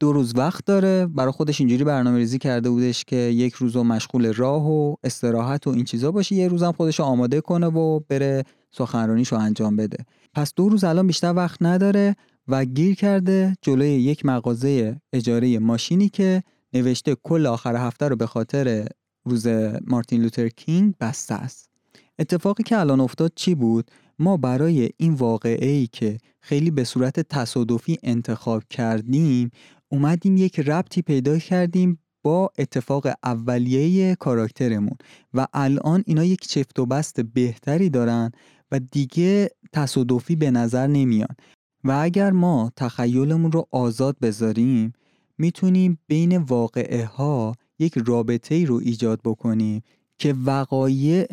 دو 0.00 0.12
روز 0.12 0.32
وقت 0.36 0.64
داره. 0.66 1.06
برای 1.06 1.32
خودش 1.32 1.60
اینجوری 1.60 1.84
برنامه 1.84 2.18
ریزی 2.18 2.38
کرده 2.38 2.70
بودش 2.70 3.04
که 3.04 3.16
یک 3.16 3.54
روز 3.54 3.76
مشغول 3.76 4.32
راه 4.32 4.70
و 4.70 4.94
استراحت 5.04 5.66
و 5.66 5.70
این 5.70 5.84
چیزا 5.84 6.12
باشه. 6.12 6.34
یه 6.34 6.48
روزم 6.48 6.72
خودش 6.72 7.00
آماده 7.00 7.40
کنه 7.40 7.66
و 7.66 8.00
بره 8.08 8.44
سخنرانیش 8.70 9.32
رو 9.32 9.38
انجام 9.38 9.76
بده. 9.76 10.04
پس 10.34 10.54
دو 10.54 10.68
روز 10.68 10.84
الان 10.84 11.06
بیشتر 11.06 11.34
وقت 11.34 11.62
نداره 11.62 12.16
و 12.48 12.64
گیر 12.64 12.94
کرده 12.94 13.56
جلوی 13.62 13.88
یک 13.88 14.26
مغازه 14.26 15.00
اجاره 15.12 15.58
ماشینی 15.58 16.08
که 16.08 16.42
نوشته 16.72 17.16
کل 17.22 17.46
آخر 17.46 17.76
هفته 17.76 18.08
رو 18.08 18.16
به 18.16 18.26
خاطر 18.26 18.86
روز 19.24 19.46
مارتین 19.86 20.22
لوتر 20.22 20.48
کینگ 20.48 20.94
بسته 21.00 21.34
است. 21.34 21.73
اتفاقی 22.18 22.62
که 22.62 22.78
الان 22.78 23.00
افتاد 23.00 23.32
چی 23.36 23.54
بود؟ 23.54 23.90
ما 24.18 24.36
برای 24.36 24.90
این 24.96 25.14
واقعه 25.14 25.70
ای 25.70 25.86
که 25.86 26.18
خیلی 26.40 26.70
به 26.70 26.84
صورت 26.84 27.20
تصادفی 27.20 27.98
انتخاب 28.02 28.62
کردیم 28.70 29.50
اومدیم 29.88 30.36
یک 30.36 30.60
ربطی 30.60 31.02
پیدا 31.02 31.38
کردیم 31.38 31.98
با 32.22 32.50
اتفاق 32.58 33.06
اولیه 33.24 34.14
کاراکترمون 34.14 34.96
و 35.34 35.46
الان 35.52 36.04
اینا 36.06 36.24
یک 36.24 36.48
چفت 36.48 36.78
و 36.78 36.86
بست 36.86 37.20
بهتری 37.20 37.90
دارن 37.90 38.32
و 38.72 38.78
دیگه 38.78 39.50
تصادفی 39.72 40.36
به 40.36 40.50
نظر 40.50 40.86
نمیان. 40.86 41.36
و 41.84 41.98
اگر 42.02 42.30
ما 42.30 42.72
تخیلمون 42.76 43.52
رو 43.52 43.66
آزاد 43.70 44.16
بذاریم 44.22 44.92
می‌تونیم 45.38 45.98
بین 46.06 46.36
واقعه 46.36 47.04
ها 47.04 47.54
یک 47.78 47.98
رابطه 48.06 48.54
ای 48.54 48.66
رو 48.66 48.74
ایجاد 48.84 49.20
بکنیم 49.24 49.82
که 50.18 50.34
وقایع 50.44 51.26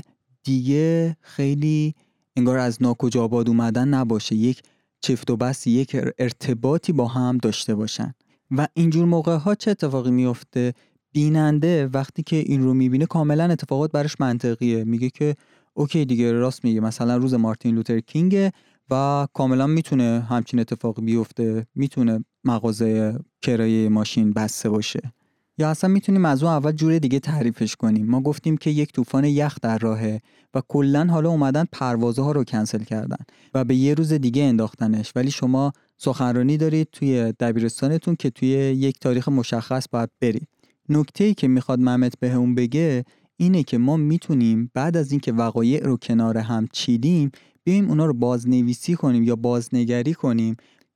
دیگه 0.44 1.18
خیلی 1.22 1.96
انگار 2.36 2.58
از 2.58 2.84
ناکجا 2.84 3.24
آباد 3.24 3.50
اومدن 3.50 3.88
نباشه. 3.88 4.36
یک 4.36 4.62
چفت 5.02 5.32
و 5.32 5.38
بست 5.38 5.68
یک 5.68 5.98
ارتباطی 6.20 6.92
با 6.92 7.08
هم 7.08 7.38
داشته 7.38 7.76
باشن. 7.76 8.14
و 8.52 8.68
اینجور 8.74 9.06
موقع 9.06 9.36
ها 9.36 9.56
چه 9.56 9.72
اتفاقی 9.72 10.12
میفته 10.12 10.74
بیننده 11.14 11.88
وقتی 11.88 12.24
که 12.24 12.36
این 12.36 12.64
رو 12.64 12.74
می‌بینه 12.74 13.06
کاملا 13.06 13.44
اتفاقات 13.44 13.92
براش 13.92 14.16
منطقیه. 14.20 14.84
میگه 14.84 15.10
که 15.10 15.36
اوکی 15.74 16.06
دیگه 16.06 16.32
راست 16.32 16.66
میگه. 16.66 16.80
مثلا 16.80 17.18
روز 17.18 17.34
مارتین 17.34 17.76
لوتر 17.76 18.00
کینگه 18.00 18.52
و 18.90 19.28
کاملا 19.34 19.68
می‌تونه 19.68 20.26
همچین 20.30 20.60
اتفاقی 20.60 21.02
بیفته. 21.02 21.66
می‌تونه 21.76 22.26
مغازه 22.44 23.20
کرایه 23.42 23.90
ماشین 23.90 24.34
بسته 24.34 24.70
باشه. 24.70 25.14
یا 25.62 25.70
اصلا 25.70 25.90
می‌تونیم 25.90 26.26
از 26.26 26.44
اون 26.44 26.52
اول 26.52 26.72
جور 26.72 27.00
دیگه 27.00 27.20
تعریفش 27.20 27.76
کنیم؟ 27.76 28.06
ما 28.06 28.22
گفتیم 28.22 28.58
که 28.58 28.70
یک 28.70 28.92
طوفان 28.94 29.26
یخ 29.26 29.58
در 29.62 29.78
راهه 29.78 30.22
و 30.54 30.62
کلا 30.68 31.06
حالا 31.06 31.30
اومدن 31.30 31.66
پروازه 31.72 32.22
ها 32.22 32.32
رو 32.32 32.44
کنسل 32.44 32.84
کردن 32.84 33.26
و 33.54 33.64
به 33.64 33.76
یه 33.76 33.94
روز 33.94 34.14
دیگه 34.14 34.44
انداختنش. 34.44 35.12
ولی 35.16 35.32
شما 35.32 35.72
سخنرانی 35.98 36.58
دارید 36.58 36.88
توی 36.92 37.34
دبیرستانتون 37.40 38.16
که 38.16 38.30
توی 38.30 38.50
یک 38.50 39.00
تاریخ 39.00 39.30
مشخص 39.30 39.86
باید 39.92 40.10
برید. 40.22 40.48
نکته 40.90 41.24
ای 41.24 41.34
که 41.34 41.48
می‌خواد 41.48 41.80
محمد 41.80 42.14
بهمون 42.20 42.56
بگه 42.56 43.06
اینه 43.38 43.64
که 43.64 43.78
ما 43.78 43.98
می‌تونیم 43.98 44.72
بعد 44.74 44.98
از 44.98 45.12
اینکه 45.12 45.32
وقایع 45.32 45.84
رو 45.84 45.98
کنار 45.98 46.38
هم 46.38 46.68
چیدیم 46.72 47.32
بیایم 47.64 47.90
اونا 47.90 48.06
رو 48.06 48.14
بازنویسی 48.14 48.96
کنیم 48.96 49.24
یا 49.24 49.36
بازنگری 49.36 50.14
کنیم 50.14 50.56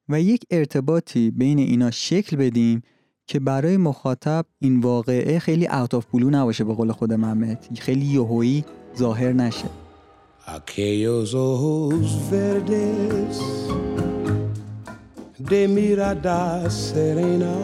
و 0.10 0.22
یک 0.22 0.46
ارتباطی 0.52 1.32
بین 1.32 1.60
اینا 1.60 1.92
شکل 1.92 2.38
بدیم 2.38 2.82
که 3.28 3.40
برای 3.40 3.78
مخاطب 3.78 4.46
این 4.60 4.80
واقعه 4.80 5.40
خیلی 5.40 5.68
اوت 5.68 5.94
آف 5.94 6.06
بلو 6.14 6.30
نباشه 6.30 6.64
به 6.64 6.74
قول 6.74 6.92
خود 6.92 7.14
محمد. 7.14 7.68
خیلی 7.80 8.06
یهویی 8.06 8.66
ظاهر 8.98 9.34
نشه. 9.34 9.70
Aquellos 10.48 11.34
ojos 11.34 12.12
verdes 12.30 13.38
de 15.50 15.68
mirada 15.68 16.70
serena 16.70 17.56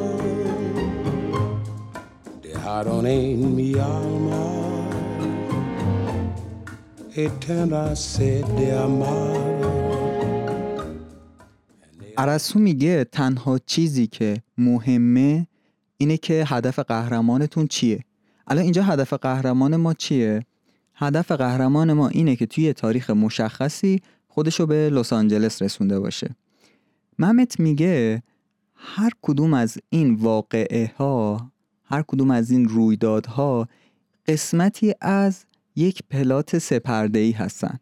dejaron 2.44 3.06
en 3.06 3.56
mi 3.56 3.74
alma 3.76 4.46
eterna 7.16 7.96
sed 7.96 8.46
de 8.58 8.68
amar. 8.86 9.62
عرسو 12.18 12.60
میگه 12.60 13.04
تنها 13.04 13.60
چیزی 13.60 14.08
که 14.08 14.42
مهمه 14.58 15.48
اینه 16.02 16.18
که 16.18 16.44
هدف 16.48 16.80
قهرمانتون 16.80 17.68
چیه؟ 17.68 18.04
الان 18.48 18.64
اینجا 18.64 18.84
هدف 18.84 19.14
قهرمان 19.14 19.76
ما 19.76 19.94
چیه؟ 19.94 20.46
هدف 20.96 21.32
قهرمان 21.32 21.94
ما 21.94 22.08
اینه 22.08 22.36
که 22.36 22.46
توی 22.46 22.74
تاریخ 22.74 23.10
مشخصی 23.10 24.02
خودشو 24.28 24.66
به 24.66 24.90
لس 24.90 25.14
آنجلس 25.14 25.62
رسونده 25.62 26.00
باشه. 26.00 26.36
ممت 27.20 27.60
میگه 27.60 28.24
هر 28.76 29.12
کدوم 29.22 29.54
از 29.54 29.78
این 29.90 30.16
واقعه 30.16 30.92
ها 30.98 31.52
هر 31.84 32.02
کدوم 32.08 32.32
از 32.32 32.52
این 32.52 32.70
رویدادها 32.70 33.68
قسمتی 34.28 34.94
از 35.02 35.46
یک 35.76 36.04
پلات 36.10 36.58
سپرده 36.58 37.20
ای 37.20 37.32
هستن. 37.32 37.80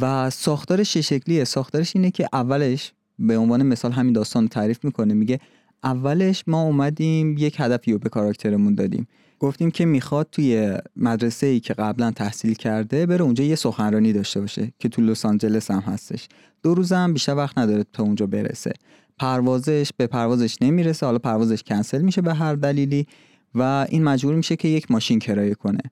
و 0.00 0.30
ساختارش 0.30 0.96
شکلیه 0.96 1.44
ساختارش 1.44 1.96
اینه 1.96 2.10
که 2.10 2.28
اولش 2.32 2.92
به 3.18 3.38
عنوان 3.38 3.62
مثال 3.62 3.92
همین 3.92 4.12
داستان 4.12 4.48
تعریف 4.48 4.84
می‌کنه. 4.84 5.14
میگه 5.14 5.40
اولش 5.84 6.44
ما 6.46 6.62
اومدیم 6.62 7.36
یک 7.38 7.56
هدفی 7.58 7.92
رو 7.92 7.98
به 7.98 8.08
کاراکترمون 8.08 8.74
دادیم. 8.74 9.08
گفتیم 9.38 9.70
که 9.70 9.84
می‌خواد 9.84 10.28
توی 10.32 10.78
مدرسه 10.96 11.46
ای 11.46 11.60
که 11.60 11.74
قبلا 11.74 12.10
تحصیل 12.10 12.54
کرده 12.54 13.06
بره 13.06 13.22
اونجا 13.22 13.44
یه 13.44 13.54
سخنرانی 13.54 14.12
داشته 14.12 14.40
باشه 14.40 14.72
که 14.78 14.88
تو 14.88 15.02
لس 15.02 15.26
آنجلس 15.26 15.70
هم 15.70 15.80
هستش. 15.80 16.28
دو 16.62 16.74
روز 16.74 16.92
هم 16.92 17.12
بیشتر 17.12 17.34
وقت 17.34 17.58
نداره 17.58 17.84
تا 17.92 18.02
اونجا 18.02 18.26
برسه. 18.26 18.72
پروازش 19.18 19.90
به 19.96 20.06
پروازش 20.06 20.62
نمی‌رسه 20.62 21.06
حالا 21.06 21.18
پروازش 21.18 21.62
کنسل 21.62 22.02
میشه 22.02 22.22
به 22.22 22.34
هر 22.34 22.54
دلیلی 22.54 23.06
و 23.54 23.86
این 23.88 24.04
مجبور 24.04 24.34
میشه 24.34 24.56
که 24.56 24.68
یک 24.68 24.90
ماشین 24.90 25.18
کرایه 25.18 25.54
کنه. 25.54 25.82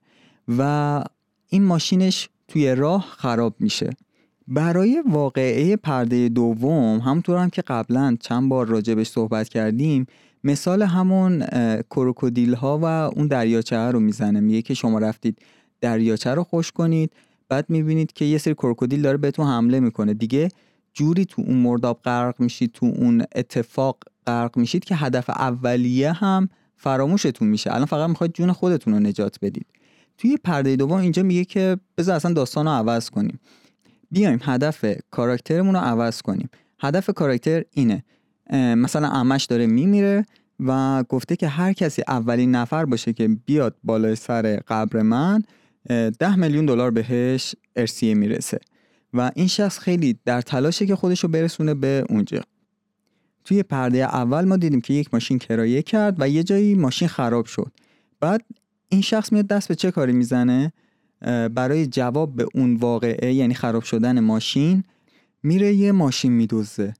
و 0.57 1.03
این 1.49 1.63
ماشینش 1.63 2.29
توی 2.47 2.75
راه 2.75 3.05
خراب 3.17 3.55
میشه. 3.59 3.89
برای 4.47 5.03
واقعه 5.09 5.75
پرده 5.75 6.29
دوم 6.29 6.99
همونطور 6.99 7.37
هم 7.37 7.49
که 7.49 7.61
قبلا 7.61 8.17
چند 8.19 8.49
بار 8.49 8.67
راجبش 8.67 9.07
صحبت 9.07 9.49
کردیم 9.49 10.05
مثال 10.43 10.81
همون 10.81 11.45
کروکودیل 11.89 12.53
ها 12.53 12.79
و 12.81 12.85
اون 12.85 13.27
دریاچه 13.27 13.77
رو 13.77 13.99
می‌زنه. 13.99 14.39
میگه 14.39 14.61
که 14.61 14.73
شما 14.73 14.99
رفتید 14.99 15.37
دریاچه 15.81 16.33
رو 16.33 16.43
خوش 16.43 16.71
کنید 16.71 17.11
بعد 17.49 17.69
می‌بینید 17.69 18.13
که 18.13 18.25
یه 18.25 18.37
سری 18.37 18.53
کروکودیل 18.53 19.01
داره 19.01 19.17
بهتون 19.17 19.47
حمله 19.47 19.79
می‌کنه. 19.79 20.13
دیگه 20.13 20.49
جوری 20.93 21.25
تو 21.25 21.41
اون 21.41 21.57
مرداب 21.57 21.99
غرق 22.03 22.35
میشید 22.39 22.71
تو 22.71 22.85
اون 22.85 23.23
اتفاق 23.35 23.97
غرق 24.27 24.57
میشید 24.57 24.83
که 24.83 24.95
هدف 24.95 25.29
اولیه 25.29 26.11
هم 26.11 26.49
فراموشتون 26.75 27.47
میشه. 27.47 27.73
الان 27.73 27.85
فقط 27.85 28.09
می‌خواید 28.09 28.33
جون 28.33 28.51
خودتون 28.51 28.93
رو 28.93 28.99
نجات 28.99 29.37
بدید. 29.41 29.65
توی 30.17 30.37
پرده 30.37 30.75
دوم 30.75 30.97
اینجا 30.97 31.23
میگه 31.23 31.45
که 31.45 31.77
بذار 31.97 32.15
اصلا 32.15 32.33
داستان 32.33 32.65
رو 32.65 32.71
عوض 32.71 33.09
کنیم. 33.09 33.39
بیایم 34.13 34.39
هدف 34.43 34.85
کاراکترمون 35.11 35.75
رو 35.75 35.81
عوض 35.81 36.21
کنیم. 36.21 36.49
هدف 36.79 37.09
کاراکتر 37.09 37.63
اینه. 37.71 38.03
مثلا 38.53 39.07
امش 39.07 39.45
داره 39.45 39.67
میمیره 39.67 40.25
و 40.59 41.03
گفته 41.03 41.35
که 41.35 41.47
هر 41.47 41.73
کسی 41.73 42.03
اولین 42.07 42.55
نفر 42.55 42.85
باشه 42.85 43.13
که 43.13 43.27
بیاد 43.27 43.75
بالای 43.83 44.15
سر 44.15 44.61
قبر 44.67 45.01
من 45.01 45.43
ده 46.19 46.35
میلیون 46.35 46.65
دلار 46.65 46.91
بهش 46.91 47.55
ارسیه 47.75 48.13
می‌رسه. 48.13 48.59
و 49.13 49.31
این 49.35 49.47
شخص 49.47 49.79
خیلی 49.79 50.19
در 50.25 50.41
تلاشه 50.41 50.85
که 50.85 50.95
خودش 50.95 51.23
رو 51.23 51.29
برسونه 51.29 51.73
به 51.73 52.05
اونجا. 52.09 52.41
توی 53.45 53.63
پرده 53.63 53.97
اول 53.97 54.45
ما 54.45 54.57
دیدیم 54.57 54.81
که 54.81 54.93
یک 54.93 55.13
ماشین 55.13 55.39
کرایه 55.39 55.81
کرد 55.81 56.15
و 56.19 56.29
یه 56.29 56.43
جایی 56.43 56.75
ماشین 56.75 57.07
خراب 57.07 57.45
شد. 57.45 57.71
بعد 58.19 58.41
این 58.89 59.01
شخص 59.01 59.31
میاد 59.31 59.47
دست 59.47 59.67
به 59.67 59.75
چه 59.75 59.91
کاری 59.91 60.13
می‌زنه؟ 60.13 60.73
برای 61.55 61.87
جواب 61.87 62.35
به 62.35 62.47
اون 62.53 62.75
واقعه 62.75 63.33
یعنی 63.33 63.53
خراب 63.53 63.83
شدن 63.83 64.19
ماشین 64.19 64.83
میره 65.43 65.73
یه 65.73 65.91
ماشین 65.91 66.31
میدوزه. 66.31 66.93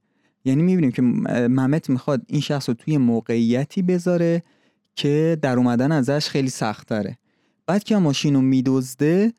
یعنی 0.44 0.62
می‌بینیم 0.62 0.90
که 0.90 1.02
ممت 1.48 1.90
می‌خواد 1.90 2.22
این 2.26 2.40
شخص 2.40 2.68
رو 2.68 2.74
توی 2.74 2.98
موقعیتی 2.98 3.82
بذاره 3.82 4.42
که 4.96 5.38
در 5.42 5.56
اومدن 5.56 5.92
ازش 5.92 6.28
خیلی 6.28 6.50
سخت 6.50 6.88
تره 6.88 7.18
بعد 7.66 7.84
که 7.84 7.96
ماشین 7.96 8.34
رو 8.34 8.40
میدزده 8.40 9.32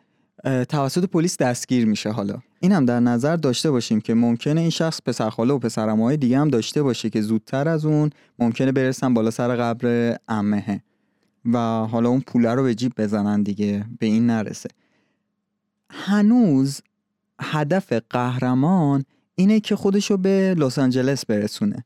توسط 0.69 1.05
پلیس 1.05 1.37
دستگیر 1.37 1.85
میشه 1.85 2.09
حالا. 2.09 2.37
این 2.59 2.71
هم 2.71 2.85
در 2.85 2.99
نظر 2.99 3.35
داشته 3.35 3.71
باشیم 3.71 4.01
که 4.01 4.13
ممکنه 4.13 4.61
این 4.61 4.69
شخص 4.69 5.01
پسرخاله 5.05 5.53
و 5.53 5.59
پسرمای 5.59 6.17
دیگه 6.17 6.39
هم 6.39 6.47
داشته 6.47 6.83
باشه 6.83 7.09
که 7.09 7.21
زودتر 7.21 7.67
از 7.67 7.85
اون 7.85 8.09
ممکنه 8.39 8.71
برسن 8.71 9.13
بالا 9.13 9.31
سر 9.31 9.55
قبر 9.55 10.15
امهه 10.27 10.81
و 11.53 11.57
حالا 11.85 12.09
اون 12.09 12.21
پوله 12.21 12.53
رو 12.53 12.63
به 12.63 12.75
جیب 12.75 12.93
بزنن 12.97 13.43
دیگه 13.43 13.85
به 13.99 14.05
این 14.05 14.27
نرسه. 14.27 14.69
هنوز 15.89 16.81
هدف 17.41 17.93
قهرمان 18.09 19.05
اینه 19.35 19.59
که 19.59 19.75
خودشو 19.75 20.17
به 20.17 20.55
لس 20.57 20.79
آنجلس 20.79 21.25
برسونه. 21.25 21.85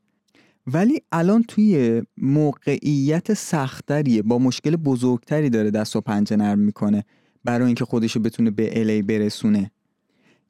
ولی 0.67 1.02
الان 1.12 1.43
توی 1.43 2.02
موقعیت 2.17 3.34
سختریه 3.34 4.22
با 4.22 4.39
مشکل 4.39 4.76
بزرگتری 4.76 5.50
داره 5.50 5.72
دست 5.72 5.95
و 5.95 6.02
پنجه 6.02 6.36
نرم 6.36 6.60
می‌کنه 6.60 7.06
برای 7.43 7.65
اینکه 7.65 7.86
خودشو 7.86 8.19
بتونه 8.19 8.52
به 8.52 8.80
الی 8.80 9.02
برسونه. 9.02 9.72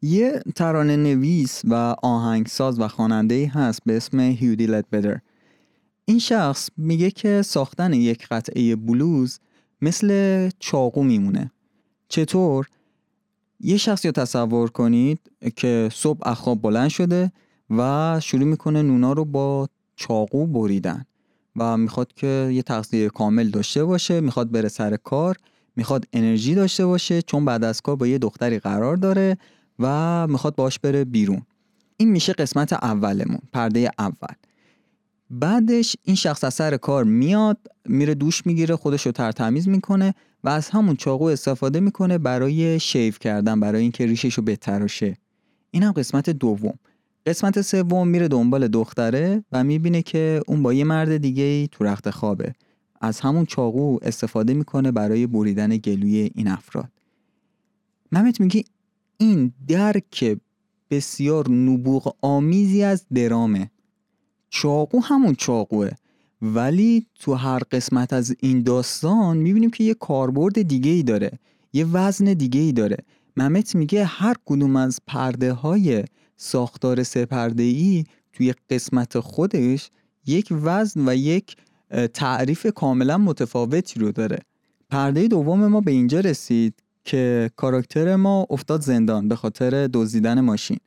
یه 0.02 0.42
ترانه 0.56 0.96
نویس 0.96 1.62
و 1.66 1.74
آهنگساز 2.04 2.80
و 2.80 2.88
خواننده 2.88 3.36
ای 3.36 3.46
هست 3.46 3.82
به 3.86 3.98
اسم 3.98 4.20
هیودی 4.20 4.68
بدر 4.68 5.20
این 6.10 6.20
شخص 6.20 6.70
میگه 6.78 7.12
که 7.12 7.42
ساختن 7.42 7.94
یک 7.94 8.28
قطعه 8.28 8.76
بلوز 8.76 9.40
مثل 9.82 10.50
چاقو 10.60 11.04
میمونه. 11.04 11.52
چطور؟ 12.08 12.68
یه 13.60 13.78
شخصی 13.78 14.08
رو 14.08 14.12
تصور 14.12 14.70
کنید 14.70 15.20
که 15.56 15.90
صبح 15.94 16.28
اخواب 16.28 16.62
بلند 16.62 16.90
شده 16.90 17.32
و 17.70 18.20
شروع 18.24 18.44
می‌کنه 18.44 18.82
نونا 18.82 19.14
رو 19.14 19.26
با 19.26 19.68
چاقو 19.96 20.46
بریدن 20.48 21.06
و 21.56 21.78
می‌خواد 21.78 22.14
که 22.14 22.50
یه 22.54 22.62
تغذیه 22.62 23.10
کامل 23.10 23.50
داشته 23.50 23.86
باشه 23.86 24.22
می‌خواد 24.22 24.52
بره 24.52 24.68
سر 24.68 24.98
کار 24.98 25.38
می‌خواد 25.76 26.06
انرژی 26.14 26.56
داشته 26.56 26.86
باشه 26.86 27.22
چون 27.22 27.46
بعد 27.46 27.64
از 27.64 27.82
کار 27.82 27.96
با 27.96 28.08
یه 28.08 28.18
دختری 28.18 28.60
قرار 28.60 28.98
داره 28.98 29.38
و 29.80 30.28
می‌خواد 30.28 30.56
باش 30.56 30.80
بره 30.80 31.06
بیرون. 31.06 31.42
این 31.98 32.10
میشه 32.12 32.34
قسمت 32.34 32.74
اولمون 32.74 33.40
پرده 33.54 33.92
اول. 34.00 34.36
بعدش 35.30 35.96
این 36.04 36.16
شخص 36.16 36.44
از 36.44 36.54
سر 36.54 36.78
کار 36.78 37.04
میاد 37.04 37.58
میره 37.86 38.16
دوش 38.16 38.46
می‌گیره 38.46 38.76
خودش 38.76 39.06
رو 39.06 39.12
ترتمیز 39.12 39.68
می‌کنه 39.68 40.14
و 40.44 40.50
از 40.50 40.70
همون 40.70 40.96
چاقو 40.96 41.26
استفاده 41.26 41.80
می‌کنه 41.80 42.18
برای 42.18 42.80
شیف 42.80 43.20
کردن 43.20 43.60
برای 43.60 43.82
اینکه 43.82 44.06
ریشش 44.06 44.34
رو 44.34 44.44
بتراشه 44.44 45.18
این 45.72 45.84
هم 45.84 45.92
قسمت 45.92 46.30
دوم. 46.30 46.74
قسمت 47.26 47.62
سوم 47.62 48.08
میره 48.08 48.28
دنبال 48.28 48.68
دختره 48.68 49.44
و 49.52 49.64
می‌بینه 49.64 50.02
که 50.02 50.42
اون 50.48 50.64
با 50.64 50.74
یه 50.74 50.84
مرد 50.84 51.18
دیگه 51.18 51.44
ای 51.44 51.68
تو 51.72 51.84
رخت 51.84 52.10
خوابه. 52.10 52.54
از 53.02 53.20
همون 53.20 53.46
چاقو 53.46 53.98
استفاده 54.02 54.54
می‌کنه 54.54 54.92
برای 54.92 55.28
بریدن 55.28 55.78
گلوی 55.78 56.32
این 56.36 56.48
افراد. 56.48 56.90
ممت 58.12 58.40
میگه 58.40 58.64
این 59.18 59.54
درک 59.68 60.38
بسیار 60.90 61.50
نبوغ 61.50 62.16
آمیزی 62.22 62.84
از 62.84 63.06
درامه. 63.14 63.72
چاقو 64.50 65.00
همون 65.00 65.36
چاقوه. 65.36 65.90
ولی 66.42 67.06
تو 67.20 67.34
هر 67.34 67.60
قسمت 67.72 68.14
از 68.14 68.36
این 68.40 68.64
داستان 68.64 69.38
می‌بینیم 69.38 69.70
که 69.70 69.84
یه 69.84 69.94
کاربرد 69.94 70.62
دیگه 70.62 70.92
ای 70.92 71.04
داره 71.04 71.32
یه 71.74 71.86
وزن 71.86 72.26
دیگه 72.26 72.62
ای 72.62 72.72
داره. 72.72 72.98
ممت 73.38 73.76
میگه 73.76 74.06
هر 74.06 74.36
کدوم 74.46 74.76
از 74.76 75.00
پرده 75.08 75.54
های 75.54 76.04
ساختار 76.38 77.04
سپرده 77.04 77.64
ای 77.64 78.04
توی 78.34 78.54
قسمت 78.70 79.20
خودش 79.20 79.92
یک 80.26 80.48
وزن 80.52 81.10
و 81.10 81.16
یک 81.16 81.56
تعریف 82.14 82.68
کاملا 82.76 83.18
متفاوتی 83.18 84.00
رو 84.00 84.12
داره. 84.12 84.40
پرده 84.90 85.28
دوم 85.28 85.68
ما 85.68 85.82
به 85.82 85.92
اینجا 85.92 86.20
رسید 86.20 86.74
که 87.04 87.52
کاراکتر 87.56 88.16
ما 88.16 88.48
افتاد 88.50 88.82
زندان 88.82 89.28
به 89.28 89.36
خاطر 89.36 89.88
دزدیدن 89.94 90.42
ماشین. 90.42 90.78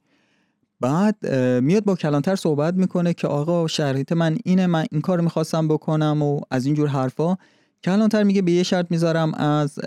بعد 0.82 1.34
میاد 1.62 1.84
با 1.84 1.94
کلانتر 1.94 2.36
صحبت 2.36 2.74
می‌کنه 2.74 3.14
که 3.14 3.28
آقا 3.28 3.66
شرایط 3.66 4.12
من 4.12 4.38
اینه 4.44 4.66
من 4.66 4.84
این 4.90 5.00
کار 5.00 5.20
می‌خواستم 5.20 5.68
بکنم 5.68 6.22
و 6.22 6.40
از 6.50 6.66
اینجور 6.66 6.88
حرفا. 6.88 7.36
کلانتر 7.84 8.22
میگه 8.22 8.42
به 8.42 8.52
یه 8.52 8.62
شرط 8.62 8.86
می‌ذارم 8.90 9.34
از 9.34 9.78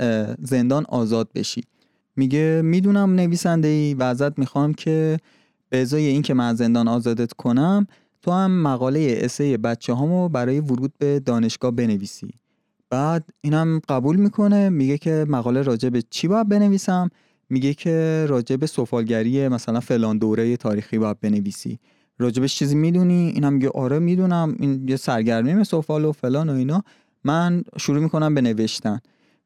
زندان 0.42 0.86
آزاد 0.90 1.30
بشی. 1.36 1.64
میگه 2.16 2.62
می‌دونم 2.64 3.16
نویسنده 3.16 3.68
ای 3.68 3.94
و 3.94 4.04
ازت 4.04 4.40
می‌خوام 4.40 4.74
که 4.74 5.18
به 5.70 5.82
ازای 5.82 6.06
این 6.06 6.22
که 6.22 6.34
من 6.34 6.56
زندان 6.56 6.88
آزادت 6.88 7.34
کنم 7.34 7.88
تو 8.22 8.32
هم 8.32 8.62
مقاله 8.62 9.20
اسه 9.22 9.58
بچه 9.58 9.94
هامو 9.94 10.30
برای 10.30 10.60
ورود 10.60 10.94
به 10.98 11.20
دانشگاه 11.20 11.72
بنویسی. 11.72 12.34
بعد 12.90 13.30
اینم 13.42 13.82
قبول 13.90 14.16
می‌کنه 14.16 14.70
میگه 14.70 14.98
که 14.98 15.26
مقاله 15.30 15.62
راجع 15.62 15.90
به 15.90 16.04
چی 16.10 16.28
باید 16.28 16.50
بنویسم؟ 16.50 17.10
میگه 17.50 17.74
که 17.74 18.26
راجع 18.30 18.56
به 18.56 18.68
سفالگری 18.68 19.48
مثلا 19.48 19.80
فلان 19.80 20.18
دوره 20.18 20.58
تاریخی 20.58 20.98
باید 20.98 21.20
بنویسی. 21.20 21.80
راجبش 22.20 22.56
چیزی 22.56 22.76
می‌دونی؟ 22.76 23.30
اینم 23.30 23.54
میگه 23.54 23.70
آره 23.70 24.00
می‌دونم. 24.00 24.56
این 24.60 24.90
یه 24.90 24.96
سرگرمی 24.96 25.64
سفال 25.64 26.06
و 26.06 26.12
فلان 26.12 26.50
و 26.50 26.54
اینا. 26.54 26.84
من 27.24 27.64
شروع 27.80 28.00
می‌کنم 28.00 28.36
به 28.36 28.42
نوشتن. 28.42 29.00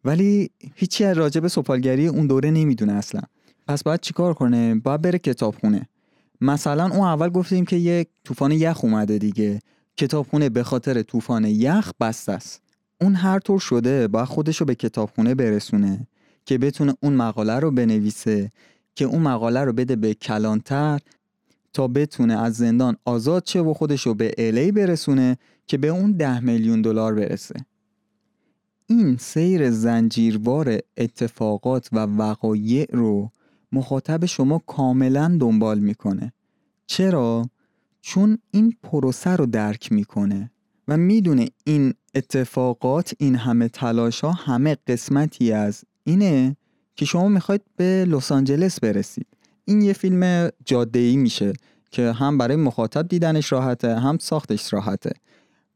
ولی 0.06 0.50
هیچی 0.76 1.04
از 1.04 1.18
راجع 1.18 1.42
به 1.42 1.48
سفالگری 1.48 2.08
اون 2.08 2.28
دوره 2.28 2.52
نمی‌دونه 2.52 2.94
اصلا. 2.94 3.22
پس 3.68 3.84
باید 3.84 4.00
چیکار 4.00 4.34
کنه؟ 4.34 4.76
باید 4.76 5.02
بره 5.02 5.20
کتابخونه. 5.20 5.90
مثلا 6.42 6.84
اون 6.84 7.08
اول 7.08 7.30
گفتیم 7.30 7.66
که 7.66 7.76
یک 7.76 8.08
طوفان 8.24 8.52
یخ 8.52 8.84
اومده 8.84 9.18
دیگه. 9.18 9.60
کتابخونه 9.98 10.50
به 10.50 10.64
خاطر 10.64 11.02
طوفان 11.02 11.46
یخ 11.46 11.92
بسته 12.00 12.32
است. 12.32 12.62
اون 13.02 13.16
هر 13.16 13.40
طور 13.40 13.60
شده 13.60 14.08
باید 14.08 14.26
خودشو 14.26 14.66
به 14.66 14.76
کتابخونه 14.76 15.36
برسونه. 15.36 16.08
که 16.50 16.58
بتونه 16.58 16.94
اون 17.02 17.14
مقاله 17.14 17.60
رو 17.60 17.72
بنویسه 17.72 18.52
که 18.96 19.06
اون 19.06 19.22
مقاله 19.22 19.60
رو 19.60 19.74
بده 19.74 19.96
به 19.96 20.14
کلانتر 20.14 21.00
تا 21.74 21.88
بتونه 21.88 22.42
از 22.42 22.56
زندان 22.56 22.98
آزاد 23.06 23.46
شه 23.46 23.60
و 23.60 23.74
خودش 23.74 24.02
رو 24.08 24.14
به 24.14 24.34
الی 24.38 24.72
برسونه 24.72 25.38
که 25.68 25.78
به 25.78 25.88
اون 25.88 26.12
ده 26.12 26.40
میلیون 26.40 26.82
دلار 26.82 27.16
برسه 27.16 27.56
این 28.88 29.18
سیر 29.18 29.72
زنجیروار 29.72 30.80
اتفاقات 30.98 31.90
و 31.92 31.98
وقایع 32.00 32.86
رو 32.92 33.32
مخاطب 33.72 34.26
شما 34.26 34.62
کاملا 34.68 35.38
دنبال 35.40 35.80
می‌کنه 35.80 36.34
چرا؟ 36.88 37.50
چون 38.02 38.38
این 38.52 38.78
پروسه 38.84 39.30
رو 39.30 39.46
درک 39.46 39.92
می‌کنه 39.92 40.52
و 40.88 40.98
می‌دونه 40.98 41.50
این 41.64 41.94
اتفاقات 42.16 43.14
این 43.18 43.36
همه 43.36 43.68
تلاش 43.68 44.22
ها 44.22 44.32
همه 44.32 44.78
قسمتی 44.88 45.52
از 45.52 45.84
اینه 46.10 46.56
که 46.96 47.06
شما 47.06 47.28
می‌خواید 47.28 47.62
به 47.76 48.06
لس 48.06 48.32
آنجلس 48.32 48.80
برسید. 48.80 49.28
این 49.66 49.82
یه 49.82 49.94
فیلم 49.94 50.50
جاده 50.66 51.00
ای 51.00 51.18
میشه 51.18 51.54
که 51.92 52.12
هم 52.12 52.38
برای 52.38 52.56
مخاطب 52.56 53.08
دیدنش 53.08 53.52
راحته 53.52 54.00
هم 54.00 54.18
ساختش 54.18 54.74
راحته. 54.74 55.12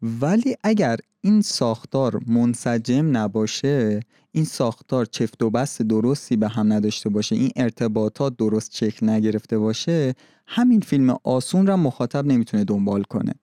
ولی 0.02 0.56
اگر 0.63 0.98
این 1.22 1.41
ساختار 1.41 2.19
منسجم 2.28 3.17
نباشه 3.17 4.00
این 4.32 4.46
ساختار 4.46 5.06
چفت 5.06 5.43
و 5.43 5.50
بست 5.50 5.82
درستی 5.82 6.36
به 6.36 6.48
هم 6.48 6.74
نداشته 6.74 7.10
باشه 7.10 7.36
این 7.36 7.52
ارتباطات 7.56 8.38
درست 8.38 8.76
شکل 8.76 9.10
نگرفته 9.10 9.58
باشه 9.58 10.13
همین 10.48 10.80
فیلم 10.80 11.15
آسون 11.24 11.67
را 11.67 11.78
مخاطب 11.78 12.26
نمی‌تونه 12.26 12.63
دنبال 12.63 13.04
کنه. 13.04 13.34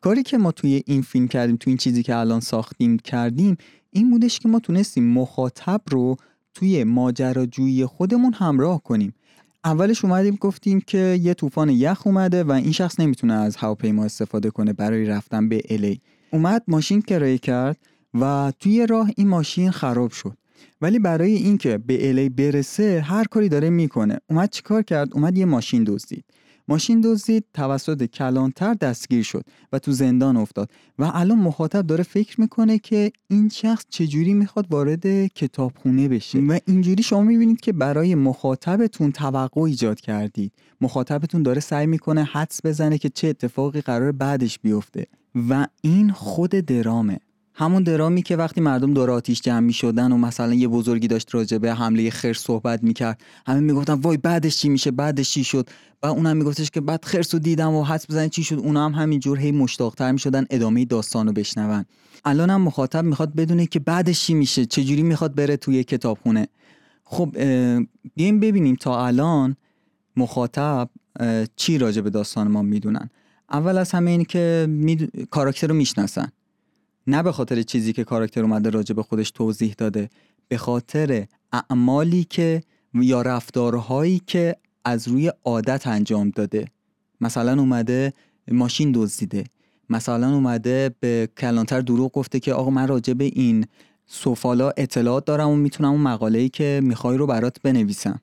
کاری 0.00 0.22
که 0.22 0.38
ما 0.38 0.52
توی 0.52 0.82
این 0.86 1.02
فیلم 1.02 1.28
کردیم 1.28 1.56
توی 1.56 1.70
این 1.70 1.78
چیزی 1.78 2.02
که 2.02 2.16
الان 2.16 2.40
ساختیم 2.40 2.98
کردیم 2.98 3.56
این 3.90 4.10
بودش 4.10 4.38
که 4.38 4.48
ما 4.48 4.58
تونستیم 4.58 5.04
مخاطب 5.04 5.80
رو 5.90 6.16
توی 6.60 6.84
ماجراجویی 6.84 7.86
خودمون 7.86 8.32
همراه 8.32 8.82
کنیم. 8.82 9.14
اولش 9.64 10.04
اومدیم 10.04 10.34
گفتیم 10.40 10.80
که 10.80 11.18
یه 11.22 11.34
طوفان 11.34 11.68
یخ 11.68 12.06
اومده 12.06 12.44
و 12.44 12.52
این 12.52 12.72
شخص 12.72 13.00
نمی‌تونه 13.00 13.32
از 13.34 13.56
هواپیما 13.56 14.04
استفاده 14.04 14.50
کنه 14.50 14.72
برای 14.72 15.04
رفتن 15.04 15.48
به 15.48 15.62
الی 15.70 16.00
اومد 16.30 16.62
ماشین 16.68 17.02
کرایه 17.02 17.38
کرد 17.38 17.76
و 18.20 18.52
توی 18.58 18.86
راه 18.86 19.10
این 19.16 19.28
ماشین 19.28 19.70
خراب 19.70 20.10
شد. 20.10 20.36
ولی 20.80 20.98
برای 20.98 21.32
اینکه 21.32 21.78
به 21.78 22.08
الی 22.08 22.28
برسه 22.28 23.00
هر 23.00 23.24
کاری 23.24 23.48
داره 23.48 23.70
می‌کنه. 23.70 24.18
اومد 24.30 24.50
چیکار 24.50 24.82
کرد؟ 24.82 25.14
اومد 25.14 25.38
یه 25.38 25.44
ماشین 25.44 25.84
دزدید. 25.84 26.24
ماشین 26.70 27.00
دزدید 27.00 27.44
توسط 27.54 28.04
کلانتر 28.04 28.74
دستگیر 28.74 29.22
شد 29.22 29.44
و 29.72 29.78
تو 29.78 29.92
زندان 29.92 30.36
افتاد 30.36 30.70
و 30.98 31.10
الان 31.14 31.38
مخاطب 31.38 31.86
داره 31.86 32.02
فکر 32.02 32.40
می‌کنه 32.40 32.78
که 32.78 33.12
این 33.28 33.48
شخص 33.48 33.84
چجوری 33.88 34.34
می‌خواد 34.34 34.66
وارد 34.70 35.26
کتابخونه 35.26 36.08
بشه. 36.08 36.38
و 36.38 36.58
اینجوری 36.66 37.02
شما 37.02 37.22
می‌بینید 37.22 37.60
که 37.60 37.72
برای 37.72 38.14
مخاطبتون 38.14 39.12
توقع 39.12 39.60
ایجاد 39.60 40.00
کردید. 40.00 40.52
مخاطبتون 40.80 41.42
داره 41.42 41.60
سعی 41.60 41.86
می‌کنه 41.86 42.24
حدس 42.24 42.60
بزنه 42.64 42.98
که 42.98 43.08
چه 43.08 43.28
اتفاقی 43.28 43.80
قرار 43.80 44.12
بعدش 44.12 44.58
بیفته. 44.58 45.06
و 45.48 45.66
این 45.82 46.10
خود 46.10 46.50
درامه. 46.50 47.20
همون 47.54 47.82
درامی 47.82 48.22
که 48.22 48.36
وقتی 48.36 48.60
مردم 48.60 48.94
دور 48.94 49.10
آتیش 49.10 49.40
جمع 49.40 49.60
می 49.60 49.72
شدن 49.72 50.12
و 50.12 50.16
مثلا 50.16 50.54
یه 50.54 50.68
بزرگی 50.68 51.08
داشت 51.08 51.34
راجع 51.34 51.58
به 51.58 51.74
حمله 51.74 52.10
خرس 52.10 52.38
صحبت 52.38 52.82
می‌کرد 52.82 53.20
همه 53.46 53.60
می‌گفتن 53.60 53.92
وای 53.92 54.16
بعدش 54.16 54.56
چی 54.56 54.68
میشه 54.68 54.90
بعدش 54.90 55.30
چی 55.30 55.44
شد؟ 55.44 55.68
و 56.02 56.06
اونم 56.06 56.36
میگفتش 56.36 56.70
که 56.70 56.80
بعد 56.80 57.04
خرس 57.04 57.34
رو 57.34 57.40
دیدم 57.40 57.74
و 57.74 57.84
حدس 57.84 58.10
بزنید 58.10 58.30
چی 58.30 58.44
شد؟ 58.44 58.58
اونا 58.58 58.84
هم 58.84 58.92
همینجور 58.92 59.38
هی 59.38 59.52
مشتاقتر 59.52 60.12
می‌شدن 60.12 60.46
ادامه 60.50 60.84
داستان 60.84 61.26
رو 61.26 61.32
بشنون. 61.32 61.84
الان 62.24 62.50
هم 62.50 62.60
مخاطب 62.60 63.04
می‌خواد 63.04 63.34
بدونه 63.34 63.66
که 63.66 63.80
بعدش 63.80 64.20
چی 64.20 64.34
میشه 64.34 64.66
چجوری 64.66 65.02
می‌خواد 65.02 65.34
بره 65.34 65.56
توی 65.56 65.84
کتابخونه. 65.84 66.48
خب 67.04 67.36
بیایم 68.14 68.40
ببینیم 68.40 68.76
تا 68.76 69.06
الان 69.06 69.56
مخاطب 70.16 70.90
چی 71.56 71.78
راجع 71.78 72.00
به 72.00 72.10
داستان 72.10 72.48
ما 72.48 72.62
می‌دونن. 72.62 73.10
اول 73.50 73.78
از 73.78 73.90
همه 73.90 74.10
این 74.10 74.24
که 74.24 74.68
کاراکتر 75.30 75.66
رو 75.66 75.74
می‌شناسن. 75.74 76.28
نه 77.06 77.22
به 77.22 77.32
خاطر 77.32 77.62
چیزی 77.62 77.92
که 77.92 78.04
کاراکتر 78.04 78.42
اومده 78.42 78.70
راجع 78.70 78.94
به 78.94 79.02
خودش 79.02 79.30
توضیح 79.30 79.74
داده 79.78 80.10
به 80.48 80.58
خاطر 80.58 81.26
اعمالی 81.52 82.24
که 82.24 82.62
یا 82.94 83.22
رفتارهایی 83.22 84.22
که 84.26 84.56
از 84.84 85.08
روی 85.08 85.32
عادت 85.44 85.86
انجام 85.86 86.30
داده. 86.30 86.64
مثلا 87.20 87.60
اومده 87.60 88.12
ماشین 88.48 88.92
دزدیده. 88.94 89.44
مثلا 89.90 90.34
اومده 90.34 90.94
به 91.00 91.28
کلانتر 91.38 91.80
دروغ 91.80 92.12
گفته 92.12 92.40
که 92.40 92.54
آقا 92.54 92.70
من 92.70 92.88
راجع 92.88 93.12
به 93.12 93.24
این 93.24 93.66
سوفالا 94.06 94.70
اطلاعات 94.76 95.24
دارم 95.24 95.48
و 95.48 95.56
می‌تونم 95.56 95.90
اون 95.90 96.00
مقاله‌ای 96.00 96.48
که 96.48 96.80
می‌خوای 96.82 97.16
رو 97.16 97.26
برات 97.26 97.62
بنویسم. 97.62 98.20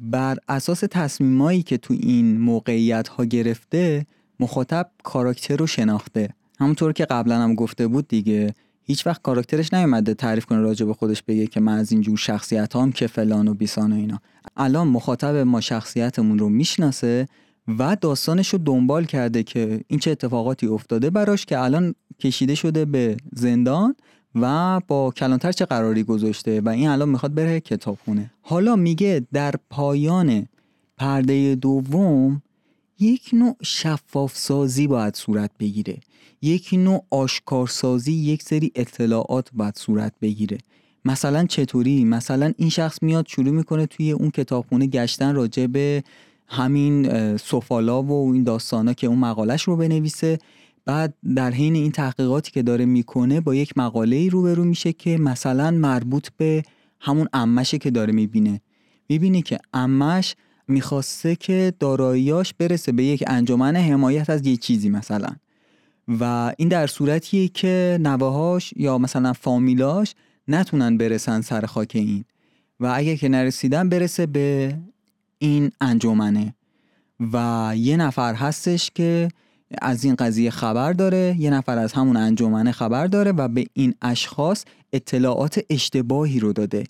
بر 0.00 0.38
اساس 0.48 0.80
تصمیمایی 0.90 1.62
که 1.62 1.76
تو 1.78 1.94
این 1.94 2.40
موقعیت 2.40 3.08
ها 3.08 3.24
گرفته 3.24 4.06
مخاطب 4.40 4.90
کاراکتر 5.02 5.56
رو 5.56 5.66
شناخته. 5.66 6.34
همونطور 6.62 6.92
که 6.92 7.04
قبلا 7.04 7.38
هم 7.38 7.54
گفته 7.54 7.86
بود 7.86 8.08
دیگه 8.08 8.54
هیچ 8.84 9.06
وقت 9.06 9.22
کاراکترش 9.22 9.74
نیومده 9.74 10.14
تعریف 10.14 10.46
کنه 10.46 10.58
راجع 10.58 10.86
به 10.86 10.94
خودش 10.94 11.22
بگه 11.22 11.46
که 11.46 11.60
من 11.60 11.78
از 11.78 11.92
اینجور 11.92 12.16
شخصیت 12.16 12.76
هم 12.76 12.92
که 12.92 13.06
فلان 13.06 13.48
و 13.48 13.54
بیسان 13.54 13.92
و 13.92 13.96
اینا. 13.96 14.20
الان 14.56 14.88
مخاطب 14.88 15.36
ما 15.36 15.60
شخصیتمون 15.60 16.38
رو 16.38 16.48
می‌شناسه 16.48 17.28
و 17.78 17.96
داستانش 18.00 18.48
رو 18.48 18.58
دنبال 18.58 19.04
کرده 19.04 19.42
که 19.42 19.80
این 19.86 20.00
چه 20.00 20.10
اتفاقاتی 20.10 20.66
افتاده 20.66 21.10
براش 21.10 21.46
که 21.46 21.58
الان 21.58 21.94
کشیده 22.20 22.54
شده 22.54 22.84
به 22.84 23.16
زندان 23.32 23.94
و 24.34 24.80
با 24.88 25.10
کلانتر 25.10 25.52
چه 25.52 25.64
قراری 25.64 26.02
گذاشته 26.02 26.60
و 26.60 26.68
این 26.68 26.88
الان 26.88 27.08
می‌خواد 27.08 27.34
بره 27.34 27.60
کتابخونه 27.60 28.30
حالا 28.40 28.76
میگه 28.76 29.26
در 29.32 29.54
پایان 29.70 30.46
پرده 30.96 31.54
دوم 31.54 32.42
یک 32.98 33.30
نوع 33.32 33.56
شفاف 33.62 34.36
سازی 34.36 34.86
باید 34.86 35.16
صورت 35.16 35.50
بگیره. 35.60 35.98
یک 36.42 36.70
نوع 36.72 37.04
آشکارسازی 37.10 38.12
یک 38.12 38.42
سری 38.42 38.72
اطلاعات 38.74 39.48
باید 39.52 39.76
صورت 39.76 40.12
بگیره. 40.22 40.58
مثلا 41.04 41.46
چطوری؟ 41.46 42.04
مثلا 42.04 42.52
این 42.56 42.68
شخص 42.68 43.02
میاد 43.02 43.26
شروع 43.28 43.50
می‌کنه 43.50 43.86
توی 43.86 44.12
اون 44.12 44.30
کتابخونه 44.30 44.86
گشتن 44.86 45.34
راجع 45.34 45.66
به 45.66 46.02
همین 46.46 47.36
سفالا 47.36 48.02
و 48.02 48.32
این 48.32 48.42
داستانا 48.42 48.92
که 48.92 49.06
اون 49.06 49.18
مقالش 49.18 49.62
رو 49.62 49.76
بنویسه. 49.76 50.38
بعد 50.84 51.14
در 51.34 51.50
حین 51.50 51.74
این 51.74 51.92
تحقیقاتی 51.92 52.50
که 52.50 52.62
داره 52.62 52.84
می‌کنه 52.84 53.40
با 53.40 53.54
یک 53.54 53.78
مقاله 53.78 54.16
ای 54.16 54.30
روبرو 54.30 54.64
میشه 54.64 54.92
که 54.92 55.18
مثلا 55.18 55.70
مربوط 55.70 56.28
به 56.36 56.62
همون 57.00 57.28
امشه 57.32 57.78
که 57.78 57.90
داره 57.90 58.12
می‌بینه. 58.12 58.60
می‌بینه 59.08 59.42
که 59.42 59.58
امش 59.72 60.34
می‌خواسته 60.68 61.36
که 61.36 61.72
داراییاش 61.78 62.54
برسه 62.54 62.92
به 62.92 63.04
یک 63.04 63.24
انجمن 63.26 63.76
حمایت 63.76 64.30
از 64.30 64.46
یه 64.46 64.56
چیزی 64.56 64.88
مثلا. 64.88 65.28
و 66.08 66.52
این 66.58 66.68
در 66.68 66.86
صورتیه 66.86 67.48
که 67.48 67.98
نواهاش 68.00 68.72
یا 68.76 68.98
مثلا 68.98 69.32
فامیلاش 69.32 70.14
نتونن 70.48 70.96
برسن 70.96 71.40
سر 71.40 71.66
خاک 71.66 71.90
این. 71.94 72.24
و 72.80 72.92
اگه 72.94 73.16
که 73.16 73.28
نرسیدن 73.28 73.88
برسه 73.88 74.26
به 74.26 74.78
این 75.38 75.70
انجمنه. 75.80 76.54
و 77.32 77.72
یه 77.76 77.96
نفر 77.96 78.34
هستش 78.34 78.90
که 78.94 79.28
از 79.80 80.04
این 80.04 80.14
قضیه 80.14 80.50
خبر 80.50 80.92
داره 80.92 81.36
یه 81.38 81.50
نفر 81.50 81.78
از 81.78 81.92
همون 81.92 82.16
انجمنه 82.16 82.72
خبر 82.72 83.06
داره 83.06 83.32
و 83.32 83.48
به 83.48 83.66
این 83.72 83.94
اشخاص 84.02 84.64
اطلاعات 84.92 85.60
اشتباهی 85.70 86.40
رو 86.40 86.52
داده. 86.52 86.84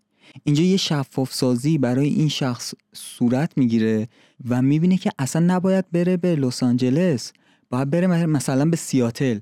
اینجا 0.44 0.62
یه 0.62 0.76
شفاف 0.76 1.34
سازی 1.34 1.78
برای 1.78 2.08
این 2.08 2.28
شخص 2.28 2.74
صورت 2.94 3.52
می‌گیره 3.56 4.08
و 4.48 4.62
می‌بینه 4.62 4.96
که 4.96 5.10
اصلا 5.18 5.54
نباید 5.54 5.90
بره 5.92 6.16
به 6.16 6.36
لس 6.36 6.62
آنجلس. 6.62 7.32
باید 7.72 7.90
بره 7.90 8.26
مثلا 8.26 8.64
به 8.64 8.76
سیاتل. 8.76 9.38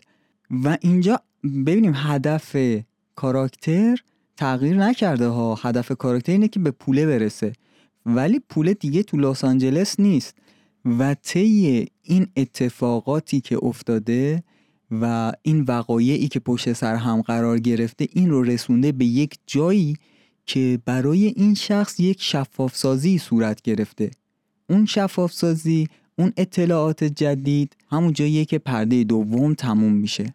و 0.51 0.77
اینجا 0.81 1.21
ببینیم 1.67 1.93
هدف 1.97 2.57
کاراکتر 3.15 3.99
تغییر 4.37 4.77
نکرده 4.77 5.27
ها. 5.27 5.59
هدف 5.63 5.93
کاراکتر 5.93 6.33
اینه 6.33 6.49
که 6.49 6.61
به 6.61 6.71
پوله 6.71 7.07
برسه. 7.07 7.53
ولی 8.07 8.41
پول 8.49 8.73
دیگه 8.73 9.03
تو 9.03 9.17
لس 9.17 9.45
آنجلس 9.45 10.01
نیست. 10.01 10.35
و 10.85 11.15
طی 11.15 11.87
این 12.03 12.27
اتفاقاتی 12.37 13.41
که 13.41 13.59
افتاده 13.63 14.43
و 14.91 15.33
این 15.43 15.65
وقایعی 15.69 16.29
که 16.29 16.41
پشت 16.41 16.73
سر 16.73 16.95
هم 16.95 17.23
قرار 17.23 17.59
گرفته 17.59 18.09
این 18.13 18.31
رو 18.31 18.43
رسونده 18.43 18.93
به 18.93 19.05
یک 19.05 19.39
جایی 19.47 19.97
که 20.47 20.79
برای 20.85 21.25
این 21.25 21.55
شخص 21.55 22.01
یک 22.01 22.23
شفاف 22.23 22.77
سازی 22.77 23.19
صورت 23.19 23.63
گرفته. 23.63 24.11
اون 24.69 24.87
شفاف 24.87 25.33
سازی 25.33 25.89
اون 26.21 26.33
اطلاعات 26.37 27.05
جدید 27.05 27.77
همون 27.91 28.13
جاییه 28.13 28.45
که 28.45 28.59
پرده 28.59 29.05
دوم 29.05 29.55
تموم 29.55 29.93
میشه. 29.93 30.35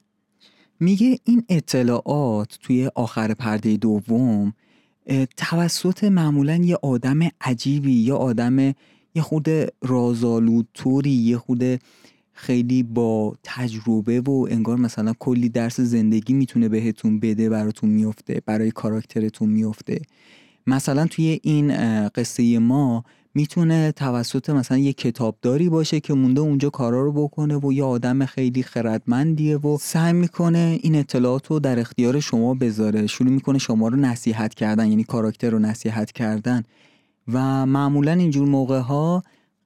میگه 0.79 1.19
این 1.23 1.43
اطلاعات 1.49 2.57
توی 2.61 2.89
آخر 2.95 3.33
پرده 3.33 3.77
دوم 3.77 4.53
توسط 5.37 6.03
معمولا 6.03 6.55
یه 6.55 6.75
آدم 6.81 7.19
عجیبی 7.41 7.93
یا 7.93 8.17
آدم 8.17 8.59
یه 9.15 9.21
خود 9.21 9.47
رازالودطوری 9.81 11.09
یه 11.11 11.37
خود 11.37 11.63
خیلی 12.33 12.83
با 12.83 13.35
تجربه 13.43 14.21
و 14.21 14.47
انگار 14.49 14.77
مثلا 14.77 15.13
کلی 15.19 15.49
درس 15.49 15.79
زندگی 15.79 16.33
می‌تونه 16.33 16.69
بهتون 16.69 17.19
بده 17.19 17.49
براتون 17.49 17.89
میفته 17.89 18.41
برای 18.45 18.71
کاراکترتون 18.71 19.49
میفته. 19.49 20.01
مثلا 20.67 21.07
توی 21.07 21.39
این 21.43 21.77
قصه 22.07 22.59
ما 22.59 23.03
می‌تونه 23.35 23.91
توسط 23.91 24.49
مثلا 24.49 24.77
یه 24.77 24.93
کتابداری 24.93 25.69
باشه 25.69 25.99
که 25.99 26.13
مونده 26.13 26.41
اونجا 26.41 26.69
کارا 26.69 27.01
رو 27.01 27.11
بکنه 27.11 27.57
و 27.57 27.73
یه 27.73 27.83
آدم 27.83 28.25
خیلی 28.25 28.63
خردمندیه 28.63 29.57
و 29.57 29.77
سعی 29.81 30.13
می‌کنه 30.13 30.79
این 30.81 30.95
اطلاعات 30.95 31.47
رو 31.47 31.59
در 31.59 31.79
اختیار 31.79 32.19
شما 32.19 32.53
بذاره. 32.53 33.07
شروع 33.07 33.29
می‌کنه 33.29 33.57
شما 33.57 33.87
رو 33.87 33.97
نصیحت 33.97 34.53
کردن 34.53 34.89
یعنی 34.89 35.03
کاراکتر 35.03 35.49
رو 35.49 35.59
نصیحت 35.59 36.11
کردن. 36.11 36.63
و 37.33 37.65
معمولا 37.65 38.11
اینجور 38.11 38.47
موقع 38.47 38.79
ها 38.79 39.23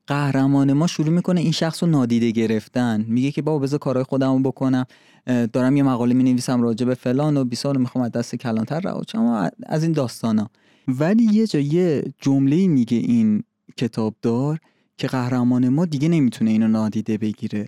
قهرمان 0.08 0.74
ما 0.74 0.88
شروع 0.88 1.10
می‌کنه 1.10 1.42
این 1.42 1.52
شخص 1.52 1.84
رو 1.84 1.90
نادیده 1.90 2.32
گرفتن. 2.32 3.06
میگه 3.08 3.32
که 3.32 3.42
بابا 3.42 3.60
بذار 3.60 3.80
کارهای 3.80 4.04
خودم 4.04 4.34
رو 4.34 4.40
بکنم 4.40 4.86
دارم 5.26 5.78
یه 5.78 5.84
مقاله 5.84 6.14
می 6.14 6.24
نویسم 6.24 6.62
راجع 6.62 6.86
به 6.86 6.96
فلان 6.96 7.38
و 7.38 7.44
بیسار 7.46 7.78
می‌خوام 7.78 8.04
از 8.04 8.12
دست 8.12 8.36
کلانتر 8.36 8.80
رها 8.80 9.50
از 9.66 9.84
این 9.84 9.92
داستانا. 9.92 10.50
ولی 10.88 11.24
یه 11.24 11.48
جا 11.48 11.60
یه 11.60 12.04
جمله 12.22 12.68
میگه 12.68 12.98
این 12.98 13.44
کتابدار 13.80 14.60
که 14.98 15.08
قهرمان 15.08 15.70
ما 15.70 15.86
دیگه 15.86 16.08
نمی‌تونه 16.08 16.52
اینو 16.52 16.68
نادیده 16.68 17.18
بگیره 17.18 17.68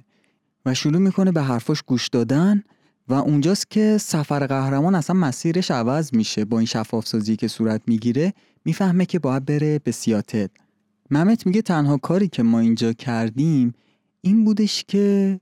و 0.66 0.74
شروع 0.74 0.98
می‌کنه 0.98 1.32
به 1.32 1.42
حرفاش 1.42 1.82
گوش 1.82 2.08
دادن 2.08 2.64
و 3.08 3.14
اونجاست 3.14 3.72
که 3.72 3.98
سفر 3.98 4.48
قهرمان 4.48 4.96
اصلا 4.96 5.16
مسیرش 5.16 5.72
عوض 5.72 6.14
میشه. 6.14 6.46
با 6.46 6.58
این 6.60 6.66
شفاف 6.66 7.08
سازی 7.08 7.36
که 7.36 7.48
صورت 7.48 7.82
می‌گیره 7.88 8.34
می‌فهمه 8.66 9.06
که 9.06 9.20
باید 9.20 9.46
بره 9.46 9.80
به 9.80 9.92
سیاتل. 9.92 10.48
ممت 11.12 11.46
میگه 11.46 11.62
تنها 11.62 11.98
کاری 11.98 12.28
که 12.28 12.44
ما 12.44 12.60
اینجا 12.60 12.94
کردیم 12.94 13.74
این 14.22 14.46
بودش 14.46 14.84
که 14.88 15.40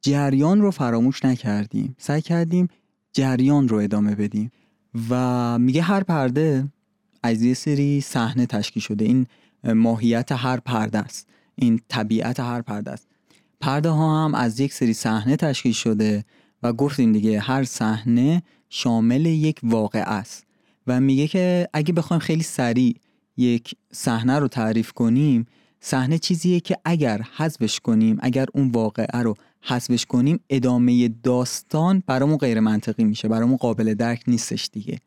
جریان 0.00 0.60
رو 0.60 0.70
فراموش 0.70 1.24
نکردیم. 1.24 1.96
سعی 1.98 2.22
کردیم 2.22 2.68
جریان 3.12 3.68
رو 3.68 3.76
ادامه 3.76 4.14
بدیم. 4.14 4.50
و 5.10 5.58
میگه 5.58 5.82
هر 5.82 6.02
پرده 6.02 6.68
از 7.22 7.42
یه 7.42 7.54
سری 7.54 8.00
صحنه 8.00 8.46
تشکیل 8.46 8.82
شده. 8.82 9.04
این 9.04 9.26
ماهیت 9.64 10.32
هر 10.32 10.60
پرده 10.60 10.98
است. 10.98 11.28
این 11.54 11.80
طبیعت 11.88 12.40
هر 12.40 12.62
پرده 12.62 12.90
است. 12.90 13.06
پرده 13.60 13.88
ها 13.88 14.24
هم 14.24 14.34
از 14.34 14.60
یک 14.60 14.72
سری 14.72 14.92
صحنه 14.92 15.36
تشکیل 15.36 15.72
شده 15.72 16.24
و 16.62 16.72
گفتیم 16.72 17.12
دیگه 17.12 17.40
هر 17.40 17.64
صحنه 17.64 18.42
شامل 18.68 19.26
یک 19.26 19.60
واقع 19.62 20.02
است. 20.06 20.44
و 20.86 21.00
میگه 21.00 21.28
که 21.28 21.68
اگه 21.72 21.92
بخوایم 21.92 22.20
خیلی 22.20 22.42
سریع 22.42 22.96
یک 23.36 23.74
صحنه 23.92 24.38
رو 24.38 24.48
تعریف 24.48 24.92
کنیم 24.92 25.46
صحنه 25.80 26.18
چیزیه 26.18 26.60
که 26.60 26.76
اگر 26.84 27.22
حذفش 27.36 27.80
کنیم 27.80 28.18
اگر 28.20 28.46
اون 28.54 28.70
واقعه 28.70 29.22
رو 29.22 29.34
حذفش 29.62 30.06
کنیم 30.06 30.40
ادامه 30.50 31.08
داستان 31.08 32.02
برامون 32.06 32.36
غیر 32.36 32.60
منطقی 32.60 33.04
میشه 33.04 33.28
برامون 33.28 33.56
قابل 33.56 33.94
درک 33.94 34.22
نیستش 34.26 34.68
دیگه. 34.72 34.98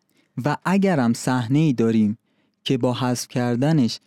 و 0.45 0.57
اگرم 0.65 1.13
صحنه 1.13 1.59
ای 1.59 1.73
داریم 1.73 2.17
که 2.63 2.77
با 2.77 2.93
حذف 2.93 3.27
کردنش 3.27 3.99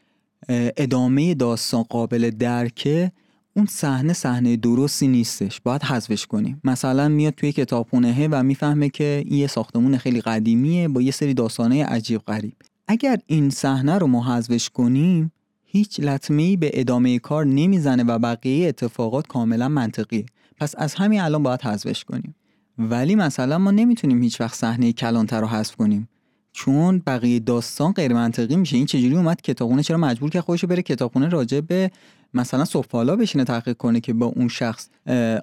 ادامه 0.49 1.35
داستان 1.35 1.83
قابل 1.83 2.31
درکه 2.31 3.13
اون 3.57 3.67
صحنه 3.67 4.13
صحنه 4.13 4.57
درستی 4.57 5.09
نیستش. 5.09 5.61
باید 5.61 5.83
حذفش 5.83 6.27
کنیم. 6.27 6.61
مثلا 6.65 7.09
میاد 7.09 7.35
توی 7.35 7.53
کتابخونه 7.53 8.29
و 8.31 8.43
می‌فهمه 8.43 8.89
که 8.89 9.23
این 9.27 9.39
یه 9.39 9.47
ساختمون 9.47 9.97
خیلی 9.97 10.21
قدیمیه 10.21 10.89
با 10.89 11.03
یه 11.03 11.11
سری 11.11 11.35
داستانه 11.35 11.85
عجیب 11.85 12.21
غریب. 12.21 12.55
اگر 12.89 13.19
این 13.27 13.51
صحنه 13.51 13.99
رو 13.99 14.07
ما 14.07 14.37
حذفش 14.37 14.71
کنیم 14.71 15.33
هیچ 15.65 16.01
لطمه 16.01 16.57
به 16.57 16.71
ادامه 16.75 17.19
کار 17.19 17.47
نمی‌زنه 17.47 18.03
و 18.03 18.19
بقیه 18.19 18.69
اتفاقات 18.69 19.27
کاملا 19.27 19.69
منطقی 19.69 20.27
پس 20.57 20.75
از 20.79 20.95
همین 20.95 21.21
الان 21.21 21.43
باید 21.43 21.63
حذفش 21.63 22.05
کنیم. 22.05 22.35
ولی 22.79 23.15
مثلا 23.15 23.59
ما 23.59 23.71
نمی‌تونیم 23.71 24.23
هیچ 24.23 24.41
وقت 24.41 24.55
صحنه 24.55 24.93
کلانتر 24.93 25.41
رو 25.41 25.47
حذف 25.47 25.77
کنیم. 25.77 26.09
چون 26.57 27.03
بقیه 27.07 27.41
داستان 27.41 27.93
غیر 27.93 28.15
منطقی 28.15 28.57
میشه. 28.57 28.77
این 28.77 28.87
چجوری 28.87 29.17
اومد 29.17 29.41
کتابخونه؟ 29.41 29.83
چرا 29.83 29.97
مجبور 29.97 30.31
که 30.31 30.41
خودشو 30.41 30.67
بره 30.67 30.83
کتابخونه 30.83 31.29
راجع 31.29 31.61
به 31.61 31.91
مثلا 32.35 32.65
سفالا 32.65 33.17
بشینه 33.17 33.45
تحقیق 33.45 33.77
کنه 33.77 34.01
که 34.01 34.13
با 34.13 34.27
اون 34.27 34.49
شخص 34.49 34.89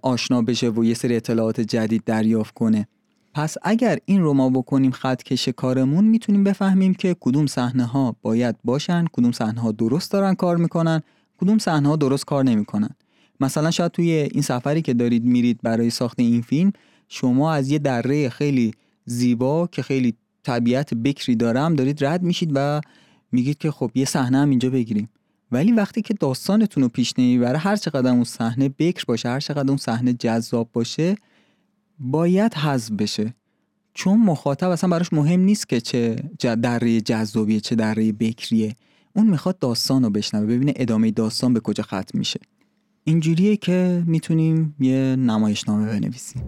آشنا 0.03 0.41
بشه 0.41 0.69
و 0.69 0.85
یه 0.85 0.93
سری 0.93 1.15
اطلاعات 1.15 1.61
جدید 1.61 2.03
دریافت 2.05 2.53
کنه؟ 2.53 2.87
پس 3.33 3.57
اگر 3.61 3.97
این 4.05 4.21
رو 4.21 4.33
ما 4.33 4.49
بکنیم 4.49 4.91
خط 4.91 5.23
کش 5.23 5.49
کارمون 5.49 6.05
می‌تونیم 6.05 6.43
بفهمیم 6.43 6.93
که 6.93 7.15
کدوم 7.19 7.47
صحنه 7.47 7.85
ها 7.85 8.15
باید 8.21 8.55
باشن 8.63 9.05
کدوم 9.13 9.31
صحنه 9.31 9.61
ها 9.61 9.71
درست 9.71 10.11
دارن 10.11 10.35
کار 10.35 10.57
می‌کنن 10.57 11.01
کدوم 11.37 11.57
صحنه 11.57 11.89
ها 11.89 11.95
درست 11.95 12.25
کار 12.25 12.43
نمی‌کنن. 12.43 12.89
مثلا 13.39 13.71
شاید 13.71 13.91
توی 13.91 14.11
این 14.11 14.41
سفری 14.41 14.81
که 14.81 14.93
دارید 14.93 15.25
میرید 15.25 15.59
برای 15.63 15.89
ساخت 15.89 16.19
این 16.19 16.41
فیلم 16.41 16.73
شما 17.07 17.53
از 17.53 17.71
یه 17.71 17.79
دره 17.79 18.29
خیلی 18.29 18.73
زیبا 19.05 19.67
که 19.71 19.81
خیلی 19.81 20.13
طبیعت 20.43 20.93
بکری 20.93 21.35
دارم 21.35 21.75
دارید 21.75 22.05
رد 22.05 22.23
میشید 22.23 22.51
و 22.55 22.81
میگید 23.31 23.57
که 23.57 23.71
خب 23.71 23.91
یه 23.95 24.05
صحنه 24.05 24.37
هم 24.37 24.49
اینجا 24.49 24.69
بگیریم. 24.69 25.09
ولی 25.51 25.71
وقتی 25.71 26.01
که 26.01 26.13
داستانتون 26.13 26.83
رو 26.83 26.89
پیش 26.89 27.13
نمی‌بره 27.17 27.57
هر 27.57 27.75
چقدر 27.75 28.11
اون 28.11 28.23
صحنه 28.23 28.69
بکر 28.69 29.03
باشه 29.07 29.29
هر 29.29 29.39
چقدر 29.39 29.67
اون 29.67 29.77
صحنه 29.77 30.13
جذاب 30.13 30.69
باشه 30.73 31.15
باید 31.99 32.53
حذف 32.53 32.91
بشه. 32.91 33.33
چون 33.93 34.19
مخاطب 34.19 34.69
اصلا 34.69 34.89
براش 34.89 35.13
مهم 35.13 35.39
نیست 35.39 35.69
که 35.69 35.81
چه 35.81 36.15
دره 36.55 37.01
جذابیه 37.01 37.59
چه 37.59 37.75
دره 37.75 38.11
بکریه. 38.11 38.75
اون 39.13 39.27
می‌خواد 39.27 39.59
داستان 39.59 40.03
رو 40.03 40.09
بشنوه 40.09 40.45
ببینه 40.45 40.73
ادامه 40.75 41.11
داستان 41.11 41.53
به 41.53 41.59
کجا 41.59 41.83
ختم 41.83 42.19
میشه. 42.19 42.39
اینجوریه 43.03 43.57
که 43.57 44.03
می‌تونیم 44.05 44.75
یه 44.79 45.15
نمایشنامه 45.15 45.85
بنویسیم. 45.87 46.41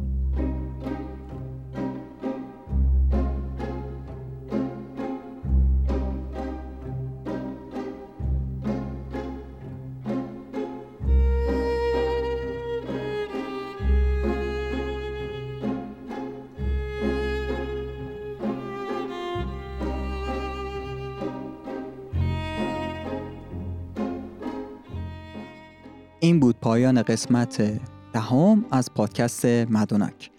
این 26.23 26.39
بود 26.39 26.55
پایان 26.61 27.01
قسمت 27.01 27.79
دهم 28.13 28.65
از 28.71 28.93
پادکست 28.93 29.45
مدونک 29.45 30.31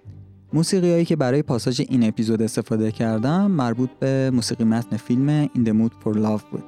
موسیقی 0.52 0.90
هایی 0.90 1.04
که 1.04 1.16
برای 1.16 1.42
پاساژ 1.42 1.80
این 1.88 2.08
اپیزود 2.08 2.42
استفاده 2.42 2.92
کردم 2.92 3.50
مربوط 3.50 3.90
به 4.00 4.30
موسیقی 4.34 4.64
متن 4.64 4.96
فیلم 4.96 5.46
In 5.46 5.58
the 5.58 5.70
Mood 5.70 5.92
for 5.92 6.16
Love 6.16 6.42
بود. 6.50 6.62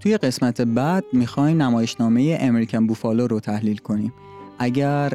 توی 0.00 0.16
قسمت 0.16 0.60
بعد 0.60 1.04
می‌خوایم 1.12 1.62
نمایشنامه 1.62 2.38
امریکن 2.40 2.86
بوفالو 2.86 3.26
رو 3.26 3.40
تحلیل 3.40 3.76
کنیم. 3.76 4.12
اگر 4.58 5.12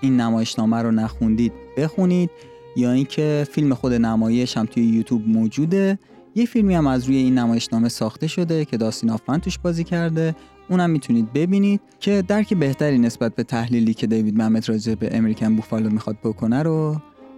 این 0.00 0.20
نمایشنامه 0.20 0.82
رو 0.82 0.90
نخوندید 0.90 1.52
بخونید 1.76 2.30
یا 2.76 2.92
اینکه 2.92 3.46
فیلم 3.50 3.74
خود 3.74 3.92
نمایش 3.92 4.56
هم 4.56 4.66
توی 4.66 4.82
یوتیوب 4.82 5.28
موجوده 5.28 5.98
یه 6.34 6.46
فیلمی 6.46 6.74
هم 6.74 6.86
از 6.86 7.04
روی 7.04 7.16
این 7.16 7.38
نمایشنامه 7.38 7.88
ساخته 7.88 8.26
شده 8.26 8.64
که 8.64 8.76
داستین 8.76 9.10
آفمن 9.10 9.40
توش 9.40 9.58
بازی 9.58 9.84
کرده 9.84 10.34
اونم 10.68 10.90
می‌تونید 10.90 11.32
ببینید 11.32 11.80
که 12.00 12.22
درک 12.28 12.54
بهتری 12.54 12.98
نسبت 12.98 13.34
به 13.34 13.42
تحلیلی 13.42 13.94
که 13.94 14.06
دیوید 14.06 14.38
محمد 14.38 14.68
راجع 14.68 14.94
به 14.94 15.16
امریکن 15.16 15.56
بوفالو 15.56 15.90
می‌خواد 15.90 16.16
بکنه 16.24 16.62
رو 16.62 16.96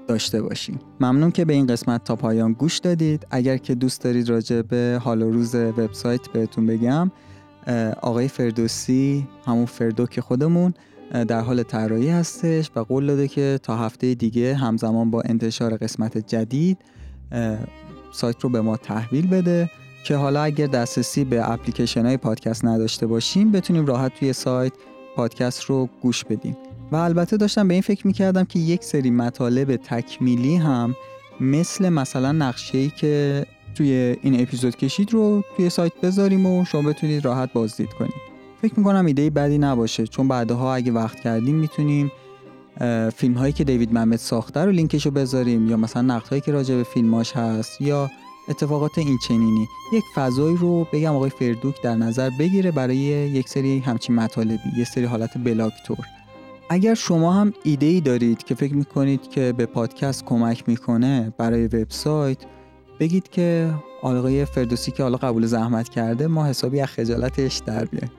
داشته 0.08 0.42
باشیم 0.42 0.78
ممنون 1.00 1.30
که 1.30 1.44
به 1.44 1.52
این 1.52 1.66
قسمت 1.66 2.04
تا 2.04 2.16
پایان 2.16 2.52
گوش 2.52 2.78
دادید. 2.78 3.26
اگر 3.30 3.56
که 3.56 3.74
دوست 3.74 4.02
دارید 4.02 4.28
راجع 4.28 4.62
به 4.62 5.00
حال 5.02 5.22
و 5.22 5.30
روز 5.30 5.54
وبسایت 5.54 6.28
بهتون 6.28 6.66
بگم 6.66 7.10
آقای 8.02 8.28
فردوسی 8.28 9.28
همون 9.46 9.66
فردوک 9.66 10.20
خودمون 10.20 10.74
در 11.28 11.40
حال 11.40 11.62
طراحی 11.62 12.08
هستش 12.08 12.70
و 12.76 12.80
قول 12.80 13.06
داده 13.06 13.28
که 13.28 13.60
تا 13.62 13.76
هفته 13.76 14.14
دیگه 14.14 14.54
همزمان 14.54 15.10
با 15.10 15.22
انتشار 15.22 15.76
قسمت 15.76 16.18
جدید 16.18 16.78
سایت 18.12 18.40
رو 18.40 18.50
به 18.50 18.60
ما 18.60 18.76
تحویل 18.76 19.26
بده. 19.26 19.70
که 20.04 20.16
حالا 20.16 20.42
اگر 20.42 20.66
دسترسی 20.66 21.24
به 21.24 21.50
اپلیکیشن 21.50 22.06
های 22.06 22.16
پادکست 22.16 22.64
نداشته 22.64 23.06
باشیم 23.06 23.52
بتونیم 23.52 23.86
راحت 23.86 24.14
توی 24.18 24.32
سایت 24.32 24.72
پادکست 25.16 25.62
رو 25.62 25.88
گوش 26.02 26.24
بدیم. 26.24 26.56
و 26.92 26.96
البته 26.96 27.36
داشتم 27.36 27.68
به 27.68 27.74
این 27.74 27.82
فکر 27.82 28.06
می‌کردم 28.06 28.44
که 28.44 28.58
یک 28.58 28.84
سری 28.84 29.10
مطالب 29.10 29.76
تکمیلی 29.76 30.56
هم 30.56 30.94
مثل 31.40 31.88
مثلا 31.88 32.32
نقشه 32.32 32.88
که 32.88 33.46
توی 33.74 34.16
این 34.22 34.40
اپیزود 34.40 34.76
کشید 34.76 35.12
رو 35.12 35.44
توی 35.56 35.70
سایت 35.70 35.92
بذاریم 36.02 36.46
و 36.46 36.64
شما 36.64 36.82
بتونید 36.82 37.24
راحت 37.24 37.52
بازدید 37.52 37.92
کنید. 37.92 38.12
فکر 38.62 38.74
می‌کنم 38.76 39.06
ایده 39.06 39.30
بدی 39.30 39.58
نباشه 39.58 40.06
چون 40.06 40.28
بعدها 40.28 40.74
اگه 40.74 40.92
وقت 40.92 41.20
کردیم 41.20 41.54
می‌تونیم 41.54 42.12
فیلم 43.16 43.34
هایی 43.34 43.52
که 43.52 43.64
دیوید 43.64 43.92
محمد 43.92 44.18
ساخته 44.18 44.64
رو 44.64 44.70
لینکش 44.70 45.06
رو 45.06 45.12
بذاریم 45.12 45.68
یا 45.68 45.76
مثلا 45.76 46.02
نقد 46.02 46.28
هایی 46.28 46.40
که 46.40 46.52
راجع 46.52 46.74
به 46.74 46.82
فیلماش 46.82 47.32
هست 47.32 47.80
یا 47.80 48.10
اتفاقات 48.48 48.98
این 48.98 49.18
چنینی. 49.28 49.68
یک 49.92 50.04
فضایی 50.14 50.56
رو 50.56 50.86
بگم 50.92 51.14
آقای 51.14 51.30
فردوک 51.30 51.82
در 51.82 51.94
نظر 51.94 52.30
بگیره 52.38 52.70
برای 52.70 52.96
یک 52.96 53.48
سری 53.48 53.78
همچین 53.78 54.14
مطالبی 54.14 54.58
یه 54.78 54.84
سری 54.84 55.04
حالت 55.04 55.30
بلاک 55.44 55.72
تور 55.86 56.06
اگر 56.70 56.94
شما 56.94 57.32
هم 57.32 57.52
ایده 57.62 57.86
ای 57.86 58.00
دارید 58.00 58.44
که 58.44 58.54
فکر 58.54 58.74
می‌کنید 58.74 59.28
که 59.30 59.54
به 59.56 59.66
پادکست 59.66 60.24
کمک 60.24 60.68
می‌کنه 60.68 61.32
برای 61.38 61.64
وبسایت 61.66 62.38
بگید 63.00 63.28
که 63.28 63.74
آقای 64.02 64.44
فردوسی 64.44 64.90
که 64.90 65.02
حالا 65.02 65.16
قبول 65.16 65.46
زحمت 65.46 65.88
کرده 65.88 66.26
ما 66.26 66.46
حسابی 66.46 66.80
از 66.80 66.88
خجالتش 66.88 67.62
در 67.66 67.84
بیایم 67.84 68.10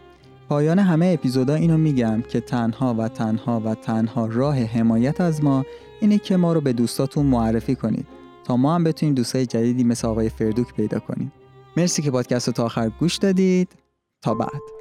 پایان 0.49 0.79
همه 0.79 1.05
اپیزودا 1.05 1.55
اینو 1.55 1.77
میگم 1.77 2.21
که 2.21 2.41
تنها 2.41 2.95
و 2.97 3.07
تنها 3.07 3.61
و 3.65 3.75
تنها 3.75 4.25
راه 4.25 4.59
حمایت 4.63 5.21
از 5.21 5.43
ما 5.43 5.65
اینه 6.01 6.17
که 6.17 6.37
ما 6.37 6.53
رو 6.53 6.61
به 6.61 6.73
دوستاتون 6.73 7.25
معرفی 7.25 7.75
کنید. 7.75 8.18
ما 8.57 8.75
هم 8.75 8.83
بتونیم 8.83 9.15
دوستای 9.15 9.45
جدیدی 9.45 9.83
مثل 9.83 10.07
آقای 10.07 10.29
فردوک 10.29 10.73
پیدا 10.73 10.99
کنیم. 10.99 11.31
مرسی 11.77 12.01
که 12.01 12.11
پادکست 12.11 12.47
رو 12.47 12.53
تا 12.53 12.65
آخر 12.65 12.89
گوش 12.89 13.15
دادید. 13.15 13.71
تا 14.21 14.33
بعد. 14.33 14.78